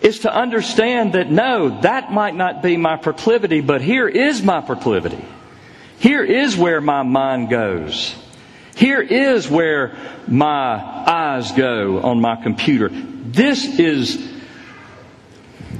It's 0.00 0.20
to 0.20 0.34
understand 0.34 1.14
that 1.14 1.30
no, 1.30 1.80
that 1.80 2.12
might 2.12 2.34
not 2.34 2.62
be 2.62 2.76
my 2.76 2.96
proclivity, 2.96 3.60
but 3.60 3.80
here 3.80 4.08
is 4.08 4.42
my 4.42 4.60
proclivity. 4.60 5.24
Here 5.98 6.22
is 6.22 6.56
where 6.56 6.80
my 6.80 7.02
mind 7.02 7.50
goes. 7.50 8.14
Here 8.76 9.00
is 9.00 9.50
where 9.50 9.96
my 10.28 10.76
eyes 10.76 11.50
go 11.52 12.00
on 12.00 12.20
my 12.20 12.36
computer. 12.36 12.90
This 12.90 13.64
is, 13.64 14.16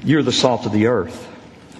you're 0.08 0.22
the 0.22 0.32
salt 0.32 0.64
of 0.64 0.72
the 0.72 0.86
earth. 0.86 1.28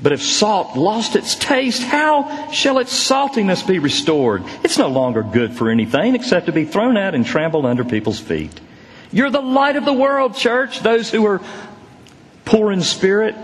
But 0.02 0.12
if 0.12 0.22
salt 0.22 0.76
lost 0.76 1.16
its 1.16 1.34
taste, 1.34 1.82
how 1.82 2.50
shall 2.52 2.78
its 2.78 2.92
saltiness 2.92 3.66
be 3.66 3.78
restored? 3.78 4.44
It's 4.62 4.76
no 4.76 4.88
longer 4.88 5.22
good 5.22 5.54
for 5.54 5.70
anything 5.70 6.14
except 6.14 6.46
to 6.46 6.52
be 6.52 6.66
thrown 6.66 6.98
out 6.98 7.14
and 7.14 7.24
trampled 7.24 7.64
under 7.64 7.84
people's 7.84 8.20
feet. 8.20 8.60
You're 9.10 9.30
the 9.30 9.40
light 9.40 9.76
of 9.76 9.86
the 9.86 9.94
world, 9.94 10.36
church. 10.36 10.80
Those 10.80 11.10
who 11.10 11.24
are 11.24 11.40
poor 12.44 12.70
in 12.70 12.82
spirit. 12.82 13.34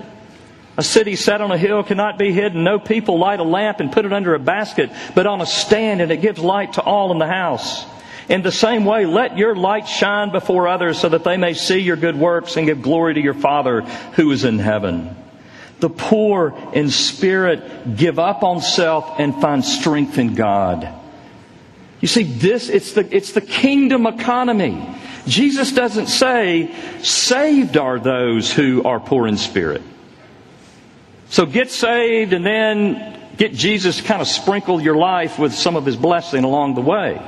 A 0.77 0.83
city 0.83 1.17
set 1.17 1.41
on 1.41 1.51
a 1.51 1.57
hill 1.57 1.83
cannot 1.83 2.19
be 2.19 2.31
hidden. 2.33 2.63
No 2.63 2.79
people 2.79 3.19
light 3.19 3.41
a 3.41 3.45
lamp 3.45 3.81
and 3.81 3.91
put 3.91 4.05
it 4.05 4.13
under 4.13 4.35
a 4.35 4.39
basket, 4.39 4.91
but 5.15 5.27
on 5.27 5.41
a 5.41 5.47
stand, 5.47 6.03
and 6.03 6.13
it 6.13 6.21
gives 6.21 6.41
light 6.41 6.75
to 6.75 6.83
all 6.83 7.11
in 7.11 7.19
the 7.19 7.27
house. 7.27 7.87
In 8.29 8.43
the 8.43 8.53
same 8.53 8.85
way, 8.85 9.05
let 9.05 9.37
your 9.37 9.55
light 9.55 9.87
shine 9.87 10.31
before 10.31 10.67
others 10.67 10.99
so 10.99 11.09
that 11.11 11.25
they 11.25 11.37
may 11.37 11.55
see 11.55 11.79
your 11.79 11.97
good 11.97 12.17
works 12.17 12.57
and 12.57 12.67
give 12.67 12.81
glory 12.81 13.15
to 13.15 13.21
your 13.21 13.35
Father 13.35 13.83
who 14.17 14.31
is 14.31 14.45
in 14.45 14.59
heaven. 14.59 15.15
The 15.81 15.91
poor 15.91 16.55
in 16.73 16.91
spirit 16.91 17.97
give 17.97 18.19
up 18.19 18.43
on 18.43 18.63
self 18.63 19.19
and 19.19 19.41
find 19.41 19.65
strength 19.65 20.17
in 20.17 20.35
God. 20.35 20.89
You 22.01 22.09
see, 22.09 22.23
this, 22.23 22.69
it's 22.69 22.93
the, 22.93 23.15
it's 23.15 23.33
the 23.33 23.41
kingdom 23.41 24.07
economy. 24.07 24.87
Jesus 25.27 25.73
doesn't 25.73 26.07
say, 26.07 26.75
saved 27.03 27.77
are 27.77 27.99
those 27.99 28.53
who 28.53 28.83
are 28.85 29.01
poor 29.01 29.27
in 29.27 29.37
spirit. 29.37 29.83
So 31.29 31.47
get 31.47 31.71
saved 31.71 32.33
and 32.33 32.45
then 32.45 33.21
get 33.37 33.53
Jesus 33.53 33.97
to 33.97 34.03
kind 34.05 34.23
of 34.23 34.29
sprinkle 34.29 34.81
your 34.81 34.97
life 34.97 35.39
with 35.39 35.55
some 35.55 35.77
of 35.77 35.85
his 35.85 35.97
blessing 35.97 36.45
along 36.45 36.75
the 36.75 36.83
way. 36.83 37.21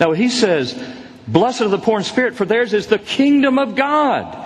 Now 0.00 0.12
he 0.12 0.28
says, 0.28 0.80
blessed 1.28 1.62
are 1.62 1.68
the 1.68 1.78
poor 1.78 1.98
in 1.98 2.04
spirit, 2.04 2.34
for 2.34 2.44
theirs 2.44 2.72
is 2.72 2.86
the 2.86 2.98
kingdom 2.98 3.58
of 3.58 3.74
God 3.76 4.44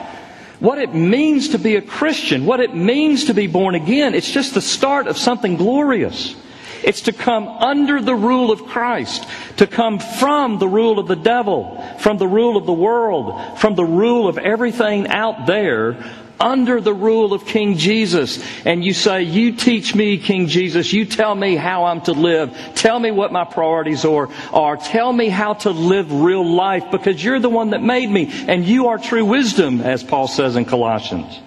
what 0.60 0.78
it 0.78 0.94
means 0.94 1.50
to 1.50 1.58
be 1.58 1.76
a 1.76 1.82
Christian, 1.82 2.44
what 2.44 2.60
it 2.60 2.74
means 2.74 3.26
to 3.26 3.34
be 3.34 3.46
born 3.46 3.74
again. 3.74 4.14
It's 4.14 4.30
just 4.30 4.54
the 4.54 4.60
start 4.60 5.06
of 5.06 5.16
something 5.16 5.56
glorious. 5.56 6.34
It's 6.82 7.02
to 7.02 7.12
come 7.12 7.48
under 7.48 8.00
the 8.00 8.14
rule 8.14 8.50
of 8.50 8.64
Christ, 8.66 9.26
to 9.58 9.66
come 9.66 9.98
from 9.98 10.58
the 10.58 10.68
rule 10.68 10.98
of 10.98 11.08
the 11.08 11.16
devil, 11.16 11.84
from 11.98 12.18
the 12.18 12.26
rule 12.26 12.56
of 12.56 12.66
the 12.66 12.72
world, 12.72 13.58
from 13.58 13.74
the 13.74 13.84
rule 13.84 14.28
of 14.28 14.38
everything 14.38 15.08
out 15.08 15.46
there, 15.46 15.96
under 16.40 16.80
the 16.80 16.94
rule 16.94 17.32
of 17.32 17.46
King 17.46 17.76
Jesus. 17.76 18.42
And 18.64 18.84
you 18.84 18.92
say, 18.92 19.22
You 19.22 19.52
teach 19.52 19.94
me, 19.94 20.18
King 20.18 20.46
Jesus. 20.46 20.92
You 20.92 21.04
tell 21.04 21.34
me 21.34 21.56
how 21.56 21.84
I'm 21.84 22.00
to 22.02 22.12
live. 22.12 22.56
Tell 22.74 22.98
me 22.98 23.10
what 23.10 23.32
my 23.32 23.44
priorities 23.44 24.04
are. 24.04 24.28
are. 24.52 24.76
Tell 24.76 25.12
me 25.12 25.28
how 25.28 25.54
to 25.54 25.70
live 25.70 26.12
real 26.12 26.48
life 26.48 26.90
because 26.90 27.22
you're 27.22 27.40
the 27.40 27.48
one 27.48 27.70
that 27.70 27.82
made 27.82 28.10
me. 28.10 28.30
And 28.30 28.64
you 28.64 28.88
are 28.88 28.98
true 28.98 29.24
wisdom, 29.24 29.80
as 29.80 30.02
Paul 30.02 30.28
says 30.28 30.56
in 30.56 30.64
Colossians. 30.64 31.38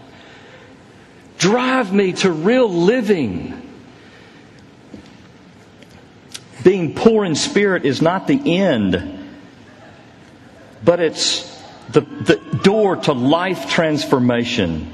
Drive 1.38 1.92
me 1.92 2.14
to 2.14 2.32
real 2.32 2.70
living. 2.70 3.58
Being 6.64 6.94
poor 6.94 7.26
in 7.26 7.34
spirit 7.34 7.86
is 7.86 8.02
not 8.02 8.28
the 8.28 8.60
end, 8.60 9.26
but 10.84 11.00
it's 11.00 11.51
the, 11.92 12.02
the 12.02 12.60
door 12.64 12.96
to 12.96 13.14
life 13.14 13.70
transformation. 13.70 14.92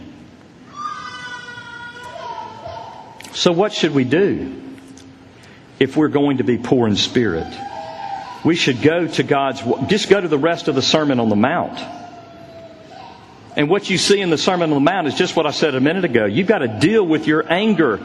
So, 3.34 3.52
what 3.52 3.72
should 3.72 3.94
we 3.94 4.04
do 4.04 4.62
if 5.80 5.96
we're 5.96 6.08
going 6.08 6.38
to 6.38 6.44
be 6.44 6.58
poor 6.58 6.88
in 6.88 6.96
spirit? 6.96 7.48
We 8.44 8.56
should 8.56 8.82
go 8.82 9.08
to 9.08 9.24
God's, 9.24 9.62
just 9.88 10.10
go 10.10 10.20
to 10.20 10.28
the 10.28 10.38
rest 10.38 10.68
of 10.68 10.76
the 10.76 10.82
Sermon 10.82 11.20
on 11.20 11.30
the 11.30 11.36
Mount. 11.36 11.80
And 13.56 13.70
what 13.70 13.90
you 13.90 13.98
see 13.98 14.22
in 14.22 14.30
the 14.30 14.38
Sermon 14.38 14.72
on 14.72 14.84
the 14.84 14.92
Mount 14.92 15.08
is 15.08 15.16
just 15.16 15.36
what 15.36 15.46
I 15.46 15.52
said 15.52 15.76
a 15.76 15.82
minute 15.82 16.06
ago. 16.06 16.26
You've 16.26 16.48
got 16.48 16.60
to 16.60 16.68
deal 16.68 17.06
with 17.06 17.28
your 17.28 17.52
anger. 17.52 18.00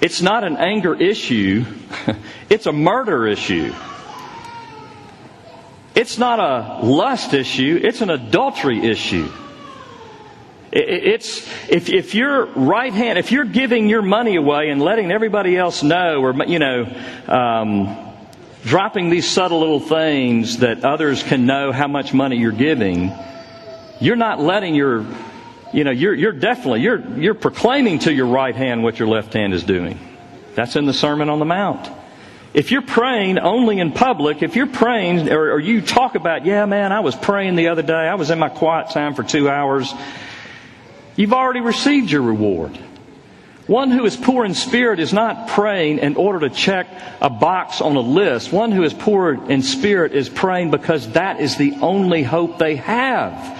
It's 0.00 0.22
not 0.22 0.44
an 0.44 0.56
anger 0.56 0.94
issue, 0.94 1.64
it's 2.50 2.66
a 2.66 2.72
murder 2.72 3.26
issue. 3.26 3.72
It's 5.98 6.16
not 6.16 6.38
a 6.38 6.86
lust 6.86 7.34
issue, 7.34 7.80
it's 7.82 8.02
an 8.02 8.10
adultery 8.10 8.86
issue. 8.86 9.28
It's 10.70 11.44
if 11.68 11.88
if 11.88 12.14
your 12.14 12.46
right 12.46 12.92
hand, 12.92 13.18
if 13.18 13.32
you're 13.32 13.44
giving 13.44 13.88
your 13.88 14.02
money 14.02 14.36
away 14.36 14.68
and 14.68 14.80
letting 14.80 15.10
everybody 15.10 15.56
else 15.56 15.82
know, 15.82 16.20
or 16.20 16.44
you 16.44 16.60
know, 16.60 16.84
um, 17.26 18.14
dropping 18.62 19.10
these 19.10 19.28
subtle 19.28 19.58
little 19.58 19.80
things 19.80 20.58
that 20.58 20.84
others 20.84 21.24
can 21.24 21.46
know 21.46 21.72
how 21.72 21.88
much 21.88 22.14
money 22.14 22.36
you're 22.36 22.52
giving, 22.52 23.12
you're 24.00 24.14
not 24.14 24.40
letting 24.40 24.76
your, 24.76 25.04
you 25.72 25.82
know, 25.82 25.90
you're 25.90 26.14
you're 26.14 26.30
definitely 26.30 26.82
you're 26.82 27.18
you're 27.18 27.34
proclaiming 27.34 27.98
to 28.00 28.12
your 28.12 28.26
right 28.26 28.54
hand 28.54 28.84
what 28.84 29.00
your 29.00 29.08
left 29.08 29.32
hand 29.32 29.52
is 29.52 29.64
doing. 29.64 29.98
That's 30.54 30.76
in 30.76 30.86
the 30.86 30.94
Sermon 30.94 31.28
on 31.28 31.40
the 31.40 31.44
Mount. 31.44 31.97
If 32.54 32.70
you're 32.70 32.82
praying 32.82 33.38
only 33.38 33.78
in 33.78 33.92
public, 33.92 34.42
if 34.42 34.56
you're 34.56 34.66
praying 34.66 35.30
or, 35.30 35.52
or, 35.52 35.60
you 35.60 35.82
talk 35.82 36.14
about, 36.14 36.46
yeah, 36.46 36.64
man, 36.64 36.92
I 36.92 37.00
was 37.00 37.14
praying 37.14 37.56
the 37.56 37.68
other 37.68 37.82
day, 37.82 37.92
I 37.92 38.14
was 38.14 38.30
in 38.30 38.38
my 38.38 38.48
quiet 38.48 38.90
time 38.90 39.14
for 39.14 39.22
two 39.22 39.50
hours, 39.50 39.92
you've 41.14 41.34
already 41.34 41.60
received 41.60 42.10
your 42.10 42.22
reward. 42.22 42.78
One 43.66 43.90
who 43.90 44.06
is 44.06 44.16
poor 44.16 44.46
in 44.46 44.54
spirit 44.54 44.98
is 44.98 45.12
not 45.12 45.48
praying 45.48 45.98
in 45.98 46.16
order 46.16 46.48
to 46.48 46.54
check 46.54 46.88
a 47.20 47.28
box 47.28 47.82
on 47.82 47.96
a 47.96 48.00
list. 48.00 48.50
One 48.50 48.72
who 48.72 48.82
is 48.82 48.94
poor 48.94 49.34
in 49.34 49.60
spirit 49.62 50.14
is 50.14 50.30
praying 50.30 50.70
because 50.70 51.12
that 51.12 51.40
is 51.40 51.56
the 51.56 51.74
only 51.82 52.22
hope 52.22 52.56
they 52.56 52.76
have. 52.76 53.58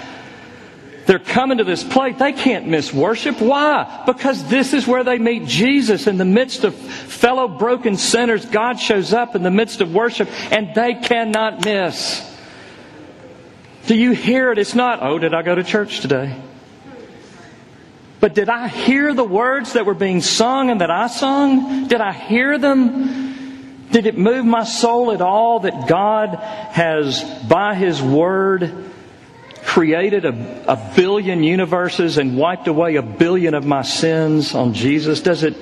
They're 1.08 1.18
coming 1.18 1.56
to 1.56 1.64
this 1.64 1.82
place. 1.82 2.18
They 2.18 2.34
can't 2.34 2.66
miss 2.66 2.92
worship. 2.92 3.40
Why? 3.40 4.02
Because 4.04 4.46
this 4.50 4.74
is 4.74 4.86
where 4.86 5.04
they 5.04 5.16
meet 5.16 5.46
Jesus. 5.46 6.06
In 6.06 6.18
the 6.18 6.26
midst 6.26 6.64
of 6.64 6.74
fellow 6.74 7.48
broken 7.48 7.96
sinners, 7.96 8.44
God 8.44 8.78
shows 8.78 9.14
up 9.14 9.34
in 9.34 9.42
the 9.42 9.50
midst 9.50 9.80
of 9.80 9.94
worship 9.94 10.28
and 10.52 10.74
they 10.74 10.92
cannot 10.92 11.64
miss. 11.64 12.22
Do 13.86 13.94
you 13.96 14.10
hear 14.10 14.52
it? 14.52 14.58
It's 14.58 14.74
not, 14.74 15.02
oh, 15.02 15.18
did 15.18 15.32
I 15.32 15.40
go 15.40 15.54
to 15.54 15.64
church 15.64 16.00
today? 16.00 16.38
But 18.20 18.34
did 18.34 18.50
I 18.50 18.68
hear 18.68 19.14
the 19.14 19.24
words 19.24 19.72
that 19.72 19.86
were 19.86 19.94
being 19.94 20.20
sung 20.20 20.68
and 20.68 20.82
that 20.82 20.90
I 20.90 21.06
sung? 21.06 21.88
Did 21.88 22.02
I 22.02 22.12
hear 22.12 22.58
them? 22.58 23.88
Did 23.90 24.04
it 24.04 24.18
move 24.18 24.44
my 24.44 24.64
soul 24.64 25.10
at 25.12 25.22
all 25.22 25.60
that 25.60 25.88
God 25.88 26.34
has, 26.34 27.24
by 27.48 27.74
His 27.76 28.02
Word, 28.02 28.87
created 29.68 30.24
a, 30.24 30.72
a 30.72 30.92
billion 30.96 31.42
universes 31.42 32.16
and 32.16 32.38
wiped 32.38 32.68
away 32.68 32.96
a 32.96 33.02
billion 33.02 33.52
of 33.52 33.66
my 33.66 33.82
sins 33.82 34.54
on 34.54 34.72
Jesus? 34.72 35.20
Does 35.20 35.42
it, 35.42 35.54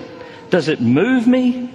does 0.48 0.68
it 0.68 0.80
move 0.80 1.26
me? 1.26 1.74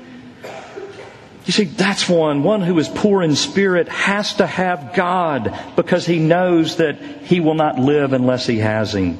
You 1.45 1.51
see, 1.51 1.65
that's 1.65 2.07
one. 2.07 2.43
One 2.43 2.61
who 2.61 2.79
is 2.79 2.87
poor 2.87 3.21
in 3.21 3.35
spirit 3.35 3.89
has 3.89 4.35
to 4.35 4.47
have 4.47 4.93
God 4.95 5.53
because 5.75 6.05
he 6.05 6.19
knows 6.19 6.77
that 6.77 7.01
he 7.01 7.41
will 7.41 7.55
not 7.55 7.77
live 7.77 8.13
unless 8.13 8.47
he 8.47 8.59
has 8.59 8.95
him. 8.95 9.19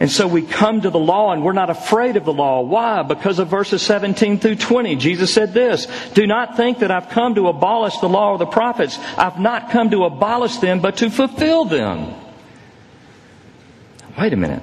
And 0.00 0.10
so 0.10 0.26
we 0.26 0.42
come 0.42 0.80
to 0.80 0.90
the 0.90 0.98
law 0.98 1.32
and 1.32 1.44
we're 1.44 1.52
not 1.52 1.70
afraid 1.70 2.16
of 2.16 2.24
the 2.24 2.32
law. 2.32 2.62
Why? 2.62 3.02
Because 3.02 3.38
of 3.38 3.48
verses 3.48 3.80
17 3.82 4.40
through 4.40 4.56
20. 4.56 4.96
Jesus 4.96 5.32
said 5.32 5.54
this, 5.54 5.86
Do 6.14 6.26
not 6.26 6.56
think 6.56 6.80
that 6.80 6.90
I've 6.90 7.10
come 7.10 7.36
to 7.36 7.48
abolish 7.48 7.96
the 7.98 8.08
law 8.08 8.32
or 8.32 8.38
the 8.38 8.46
prophets. 8.46 8.98
I've 9.16 9.38
not 9.38 9.70
come 9.70 9.90
to 9.90 10.04
abolish 10.04 10.56
them, 10.56 10.80
but 10.80 10.96
to 10.98 11.10
fulfill 11.10 11.64
them. 11.64 12.12
Wait 14.18 14.32
a 14.32 14.36
minute. 14.36 14.62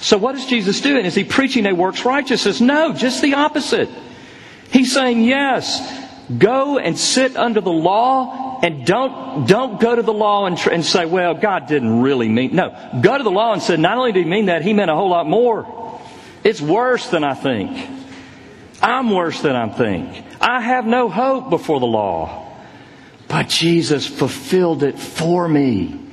So 0.00 0.16
what 0.16 0.34
is 0.36 0.46
Jesus 0.46 0.80
doing? 0.80 1.04
Is 1.04 1.14
he 1.14 1.24
preaching 1.24 1.66
a 1.66 1.74
works 1.74 2.04
righteousness? 2.04 2.60
No, 2.60 2.92
just 2.92 3.20
the 3.20 3.34
opposite. 3.34 3.88
He's 4.70 4.92
saying, 4.92 5.22
yes, 5.22 5.80
go 6.36 6.78
and 6.78 6.96
sit 6.96 7.36
under 7.36 7.60
the 7.60 7.72
law 7.72 8.60
and 8.62 8.86
don't, 8.86 9.46
don't 9.48 9.80
go 9.80 9.96
to 9.96 10.02
the 10.02 10.12
law 10.12 10.46
and, 10.46 10.56
tr- 10.56 10.70
and 10.70 10.84
say, 10.84 11.04
well, 11.06 11.34
God 11.34 11.66
didn't 11.66 12.00
really 12.00 12.28
mean, 12.28 12.54
no. 12.54 13.00
Go 13.00 13.18
to 13.18 13.24
the 13.24 13.30
law 13.30 13.52
and 13.52 13.62
say, 13.62 13.76
not 13.76 13.98
only 13.98 14.12
did 14.12 14.24
he 14.24 14.30
mean 14.30 14.46
that, 14.46 14.62
he 14.62 14.72
meant 14.72 14.90
a 14.90 14.94
whole 14.94 15.10
lot 15.10 15.26
more. 15.26 16.00
It's 16.44 16.60
worse 16.60 17.08
than 17.08 17.24
I 17.24 17.34
think. 17.34 17.90
I'm 18.80 19.10
worse 19.10 19.42
than 19.42 19.56
I 19.56 19.68
think. 19.68 20.24
I 20.40 20.60
have 20.60 20.86
no 20.86 21.08
hope 21.08 21.50
before 21.50 21.80
the 21.80 21.86
law. 21.86 22.46
But 23.26 23.48
Jesus 23.48 24.06
fulfilled 24.06 24.82
it 24.82 24.98
for 24.98 25.48
me 25.48 26.07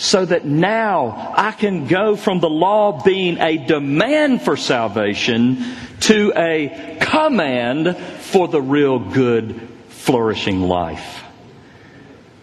so 0.00 0.24
that 0.24 0.46
now 0.46 1.34
I 1.36 1.52
can 1.52 1.86
go 1.86 2.16
from 2.16 2.40
the 2.40 2.48
law 2.48 3.02
being 3.04 3.36
a 3.36 3.58
demand 3.58 4.40
for 4.40 4.56
salvation 4.56 5.76
to 6.00 6.32
a 6.34 6.96
command 7.02 7.98
for 8.20 8.48
the 8.48 8.62
real 8.62 8.98
good, 8.98 9.60
flourishing 9.88 10.62
life. 10.62 11.22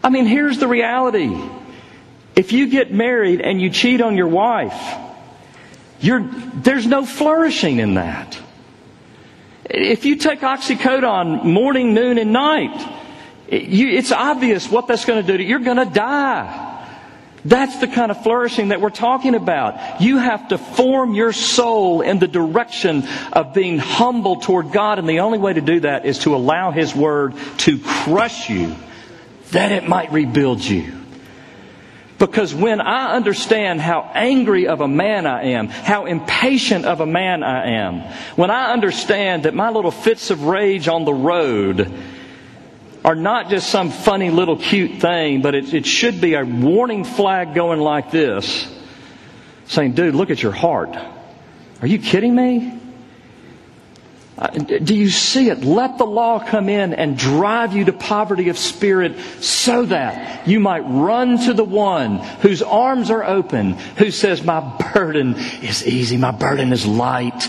I 0.03 0.09
mean, 0.09 0.27
here's 0.27 0.59
the 0.59 0.67
reality. 0.67 1.35
If 2.35 2.51
you 2.51 2.69
get 2.69 2.93
married 2.93 3.41
and 3.41 3.59
you 3.59 3.71
cheat 3.71 4.01
on 4.01 4.15
your 4.15 4.27
wife, 4.27 4.95
there's 5.99 6.85
no 6.85 7.07
flourishing 7.07 7.79
in 7.79 7.95
that. 7.95 8.39
If 9.65 10.05
you 10.05 10.17
take 10.17 10.41
oxycodone 10.41 11.43
morning, 11.43 11.95
noon, 11.95 12.19
and 12.19 12.31
night, 12.31 12.87
it's 13.47 14.11
obvious 14.11 14.69
what 14.69 14.85
that's 14.85 15.05
going 15.05 15.25
to 15.25 15.31
do 15.31 15.37
to 15.37 15.43
you. 15.43 15.49
You're 15.49 15.59
going 15.59 15.77
to 15.77 15.91
die. 15.91 16.65
That's 17.47 17.77
the 17.77 17.87
kind 17.87 18.11
of 18.11 18.21
flourishing 18.23 18.69
that 18.69 18.81
we're 18.81 18.89
talking 18.89 19.33
about. 19.33 20.01
You 20.01 20.17
have 20.17 20.49
to 20.49 20.57
form 20.57 21.13
your 21.13 21.31
soul 21.31 22.01
in 22.01 22.19
the 22.19 22.27
direction 22.27 23.07
of 23.31 23.53
being 23.53 23.77
humble 23.77 24.41
toward 24.41 24.73
God, 24.73 24.99
and 24.99 25.07
the 25.07 25.21
only 25.21 25.37
way 25.37 25.53
to 25.53 25.61
do 25.61 25.79
that 25.79 26.05
is 26.05 26.19
to 26.19 26.35
allow 26.35 26.71
His 26.71 26.93
Word 26.93 27.35
to 27.59 27.79
crush 27.79 28.49
you 28.49 28.75
that 29.51 29.71
it 29.71 29.87
might 29.87 30.11
rebuild 30.11 30.61
you. 30.61 30.91
Because 32.19 32.53
when 32.53 32.81
I 32.81 33.15
understand 33.15 33.79
how 33.79 34.11
angry 34.13 34.67
of 34.67 34.81
a 34.81 34.87
man 34.87 35.25
I 35.25 35.51
am, 35.51 35.69
how 35.69 36.05
impatient 36.05 36.83
of 36.83 36.99
a 36.99 37.05
man 37.05 37.43
I 37.43 37.77
am, 37.77 38.01
when 38.35 38.51
I 38.51 38.73
understand 38.73 39.43
that 39.43 39.53
my 39.53 39.69
little 39.69 39.91
fits 39.91 40.31
of 40.31 40.43
rage 40.43 40.89
on 40.89 41.05
the 41.05 41.13
road 41.13 41.93
are 43.07 43.15
not 43.15 43.49
just 43.49 43.69
some 43.69 43.89
funny 43.89 44.29
little 44.29 44.57
cute 44.57 44.99
thing, 44.99 45.41
but 45.41 45.55
it, 45.55 45.73
it 45.73 45.85
should 45.85 46.19
be 46.19 46.33
a 46.33 46.43
warning 46.43 47.05
flag 47.05 47.55
going 47.55 47.79
like 47.79 48.11
this 48.11 48.69
saying, 49.67 49.93
dude, 49.93 50.13
look 50.13 50.29
at 50.29 50.43
your 50.43 50.51
heart. 50.51 50.93
Are 51.81 51.87
you 51.87 51.99
kidding 51.99 52.35
me? 52.35 52.81
Uh, 54.37 54.47
do 54.49 54.93
you 54.93 55.09
see 55.09 55.49
it? 55.49 55.63
Let 55.63 55.97
the 55.97 56.05
law 56.05 56.45
come 56.45 56.67
in 56.67 56.93
and 56.93 57.17
drive 57.17 57.73
you 57.73 57.85
to 57.85 57.93
poverty 57.93 58.49
of 58.49 58.57
spirit 58.57 59.17
so 59.39 59.85
that 59.85 60.45
you 60.45 60.59
might 60.59 60.81
run 60.81 61.37
to 61.45 61.53
the 61.53 61.63
one 61.63 62.17
whose 62.41 62.61
arms 62.61 63.09
are 63.09 63.23
open, 63.23 63.75
who 63.95 64.11
says, 64.11 64.43
My 64.43 64.59
burden 64.93 65.35
is 65.35 65.87
easy, 65.87 66.17
my 66.17 66.31
burden 66.31 66.73
is 66.73 66.85
light. 66.85 67.47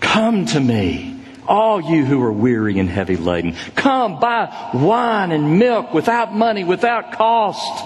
Come 0.00 0.44
to 0.46 0.60
me 0.60 1.17
all 1.48 1.80
you 1.80 2.04
who 2.04 2.22
are 2.22 2.32
weary 2.32 2.78
and 2.78 2.88
heavy 2.88 3.16
laden. 3.16 3.56
Come 3.74 4.20
buy 4.20 4.70
wine 4.74 5.32
and 5.32 5.58
milk 5.58 5.92
without 5.94 6.34
money, 6.34 6.62
without 6.64 7.12
cost. 7.12 7.84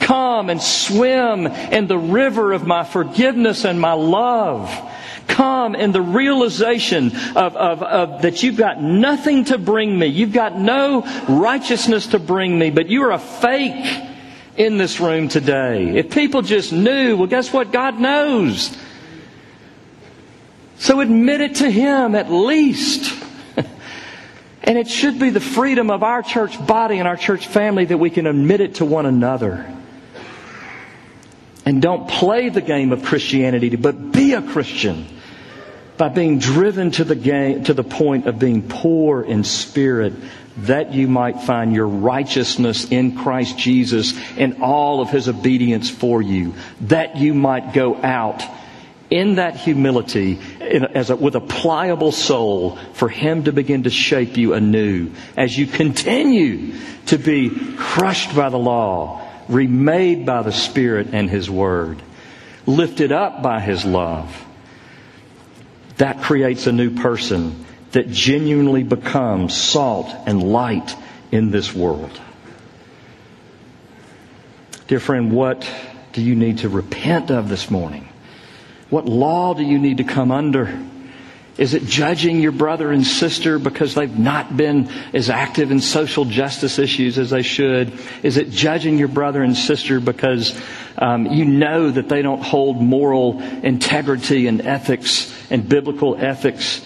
Come 0.00 0.50
and 0.50 0.60
swim 0.60 1.46
in 1.46 1.86
the 1.86 1.98
river 1.98 2.52
of 2.52 2.66
my 2.66 2.84
forgiveness 2.84 3.64
and 3.64 3.80
my 3.80 3.92
love. 3.92 4.70
Come 5.26 5.74
in 5.74 5.92
the 5.92 6.02
realization 6.02 7.14
of, 7.36 7.56
of, 7.56 7.82
of, 7.82 8.22
that 8.22 8.42
you've 8.42 8.56
got 8.56 8.82
nothing 8.82 9.44
to 9.46 9.58
bring 9.58 9.96
me. 9.96 10.06
You've 10.06 10.32
got 10.32 10.58
no 10.58 11.02
righteousness 11.28 12.08
to 12.08 12.18
bring 12.18 12.58
me, 12.58 12.70
but 12.70 12.88
you 12.88 13.04
are 13.04 13.12
a 13.12 13.18
fake 13.18 14.04
in 14.56 14.78
this 14.78 14.98
room 14.98 15.28
today. 15.28 15.96
If 15.96 16.10
people 16.10 16.42
just 16.42 16.72
knew, 16.72 17.16
well, 17.16 17.28
guess 17.28 17.52
what? 17.52 17.72
God 17.72 18.00
knows. 18.00 18.76
So 20.78 21.00
admit 21.00 21.40
it 21.40 21.56
to 21.56 21.70
Him 21.70 22.14
at 22.14 22.30
least. 22.30 23.14
and 24.62 24.78
it 24.78 24.88
should 24.88 25.18
be 25.18 25.30
the 25.30 25.40
freedom 25.40 25.90
of 25.90 26.02
our 26.02 26.22
church 26.22 26.64
body 26.66 26.98
and 26.98 27.08
our 27.08 27.16
church 27.16 27.46
family 27.46 27.84
that 27.84 27.98
we 27.98 28.10
can 28.10 28.26
admit 28.26 28.60
it 28.60 28.76
to 28.76 28.84
one 28.84 29.06
another. 29.06 29.74
And 31.64 31.82
don't 31.82 32.08
play 32.08 32.48
the 32.48 32.62
game 32.62 32.92
of 32.92 33.04
Christianity, 33.04 33.76
but 33.76 34.12
be 34.12 34.32
a 34.32 34.42
Christian 34.42 35.06
by 35.98 36.08
being 36.08 36.38
driven 36.38 36.92
to 36.92 37.04
the 37.04 37.16
game, 37.16 37.64
to 37.64 37.74
the 37.74 37.84
point 37.84 38.26
of 38.26 38.38
being 38.38 38.66
poor 38.66 39.22
in 39.22 39.44
spirit 39.44 40.14
that 40.58 40.92
you 40.92 41.06
might 41.06 41.42
find 41.42 41.72
your 41.72 41.86
righteousness 41.86 42.90
in 42.90 43.16
Christ 43.16 43.58
Jesus 43.58 44.14
and 44.36 44.62
all 44.62 45.00
of 45.00 45.10
his 45.10 45.28
obedience 45.28 45.90
for 45.90 46.20
you, 46.22 46.54
that 46.82 47.16
you 47.16 47.34
might 47.34 47.72
go 47.74 47.96
out 47.96 48.42
in 49.10 49.36
that 49.36 49.56
humility 49.56 50.38
as 50.60 51.10
a, 51.10 51.16
with 51.16 51.34
a 51.34 51.40
pliable 51.40 52.12
soul 52.12 52.76
for 52.92 53.08
him 53.08 53.44
to 53.44 53.52
begin 53.52 53.84
to 53.84 53.90
shape 53.90 54.36
you 54.36 54.52
anew 54.52 55.10
as 55.36 55.56
you 55.56 55.66
continue 55.66 56.74
to 57.06 57.18
be 57.18 57.50
crushed 57.76 58.36
by 58.36 58.50
the 58.50 58.58
law, 58.58 59.26
remade 59.48 60.26
by 60.26 60.42
the 60.42 60.52
Spirit 60.52 61.08
and 61.12 61.30
his 61.30 61.48
word, 61.48 62.02
lifted 62.66 63.12
up 63.12 63.42
by 63.42 63.60
his 63.60 63.84
love. 63.84 64.44
That 65.96 66.22
creates 66.22 66.66
a 66.66 66.72
new 66.72 66.90
person 66.90 67.64
that 67.92 68.10
genuinely 68.10 68.82
becomes 68.82 69.56
salt 69.56 70.14
and 70.26 70.42
light 70.42 70.94
in 71.32 71.50
this 71.50 71.74
world. 71.74 72.20
Dear 74.86 75.00
friend, 75.00 75.32
what 75.32 75.68
do 76.12 76.22
you 76.22 76.34
need 76.34 76.58
to 76.58 76.68
repent 76.68 77.30
of 77.30 77.48
this 77.48 77.70
morning? 77.70 78.07
What 78.90 79.06
law 79.06 79.54
do 79.54 79.62
you 79.62 79.78
need 79.78 79.98
to 79.98 80.04
come 80.04 80.32
under? 80.32 80.78
Is 81.58 81.74
it 81.74 81.84
judging 81.86 82.40
your 82.40 82.52
brother 82.52 82.92
and 82.92 83.04
sister 83.04 83.58
because 83.58 83.94
they've 83.94 84.16
not 84.16 84.56
been 84.56 84.88
as 85.12 85.28
active 85.28 85.72
in 85.72 85.80
social 85.80 86.24
justice 86.24 86.78
issues 86.78 87.18
as 87.18 87.30
they 87.30 87.42
should? 87.42 87.92
Is 88.22 88.36
it 88.36 88.50
judging 88.50 88.96
your 88.96 89.08
brother 89.08 89.42
and 89.42 89.56
sister 89.56 89.98
because 89.98 90.58
um, 90.96 91.26
you 91.26 91.44
know 91.44 91.90
that 91.90 92.08
they 92.08 92.22
don't 92.22 92.42
hold 92.42 92.80
moral 92.80 93.40
integrity 93.42 94.46
and 94.46 94.60
ethics 94.60 95.34
and 95.50 95.68
biblical 95.68 96.16
ethics? 96.16 96.84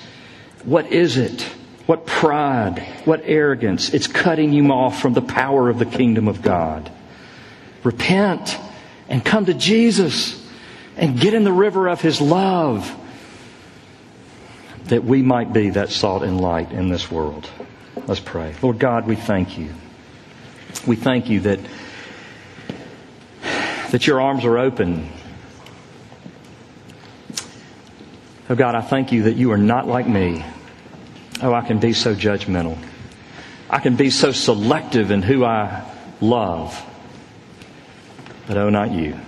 What 0.64 0.90
is 0.90 1.18
it? 1.18 1.42
What 1.84 2.06
pride? 2.06 2.78
What 3.04 3.20
arrogance? 3.24 3.92
It's 3.92 4.06
cutting 4.06 4.54
you 4.54 4.72
off 4.72 5.02
from 5.02 5.12
the 5.12 5.20
power 5.20 5.68
of 5.68 5.78
the 5.78 5.86
kingdom 5.86 6.28
of 6.28 6.40
God. 6.40 6.90
Repent 7.84 8.58
and 9.10 9.22
come 9.22 9.44
to 9.46 9.54
Jesus 9.54 10.41
and 10.96 11.18
get 11.18 11.34
in 11.34 11.44
the 11.44 11.52
river 11.52 11.88
of 11.88 12.00
His 12.00 12.20
love 12.20 12.98
that 14.86 15.04
we 15.04 15.22
might 15.22 15.52
be 15.52 15.70
that 15.70 15.90
salt 15.90 16.22
and 16.22 16.40
light 16.40 16.72
in 16.72 16.88
this 16.88 17.10
world. 17.10 17.48
Let's 18.06 18.20
pray. 18.20 18.54
Lord 18.62 18.78
God, 18.78 19.06
we 19.06 19.16
thank 19.16 19.56
you. 19.56 19.70
We 20.86 20.96
thank 20.96 21.28
you 21.28 21.40
that, 21.40 21.60
that 23.90 24.06
your 24.06 24.20
arms 24.20 24.44
are 24.44 24.58
open. 24.58 25.08
Oh 28.50 28.54
God, 28.54 28.74
I 28.74 28.80
thank 28.80 29.12
you 29.12 29.24
that 29.24 29.36
you 29.36 29.52
are 29.52 29.58
not 29.58 29.86
like 29.86 30.08
me. 30.08 30.44
Oh, 31.42 31.52
I 31.54 31.62
can 31.62 31.78
be 31.78 31.92
so 31.92 32.14
judgmental. 32.14 32.76
I 33.70 33.78
can 33.78 33.96
be 33.96 34.10
so 34.10 34.32
selective 34.32 35.10
in 35.10 35.22
who 35.22 35.44
I 35.44 35.90
love. 36.20 36.80
But 38.46 38.56
oh, 38.58 38.68
not 38.68 38.90
you. 38.90 39.18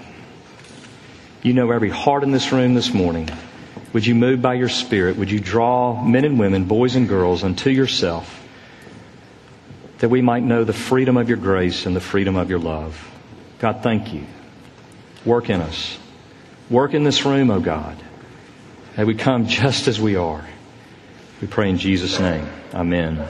You 1.44 1.52
know 1.52 1.70
every 1.72 1.90
heart 1.90 2.22
in 2.22 2.32
this 2.32 2.52
room 2.52 2.72
this 2.72 2.94
morning. 2.94 3.28
Would 3.92 4.06
you 4.06 4.14
move 4.14 4.40
by 4.40 4.54
your 4.54 4.70
Spirit? 4.70 5.18
Would 5.18 5.30
you 5.30 5.38
draw 5.38 6.02
men 6.02 6.24
and 6.24 6.38
women, 6.38 6.64
boys 6.64 6.96
and 6.96 7.06
girls, 7.06 7.44
unto 7.44 7.68
yourself 7.68 8.42
that 9.98 10.08
we 10.08 10.22
might 10.22 10.42
know 10.42 10.64
the 10.64 10.72
freedom 10.72 11.18
of 11.18 11.28
your 11.28 11.36
grace 11.36 11.84
and 11.84 11.94
the 11.94 12.00
freedom 12.00 12.36
of 12.36 12.48
your 12.48 12.58
love? 12.58 12.98
God, 13.58 13.82
thank 13.82 14.14
you. 14.14 14.24
Work 15.26 15.50
in 15.50 15.60
us. 15.60 15.98
Work 16.70 16.94
in 16.94 17.04
this 17.04 17.26
room, 17.26 17.50
O 17.50 17.56
oh 17.56 17.60
God. 17.60 17.98
That 18.96 19.06
we 19.06 19.14
come 19.14 19.46
just 19.46 19.86
as 19.86 20.00
we 20.00 20.16
are. 20.16 20.46
We 21.42 21.46
pray 21.46 21.68
in 21.68 21.76
Jesus' 21.76 22.18
name. 22.18 22.48
Amen. 22.72 23.22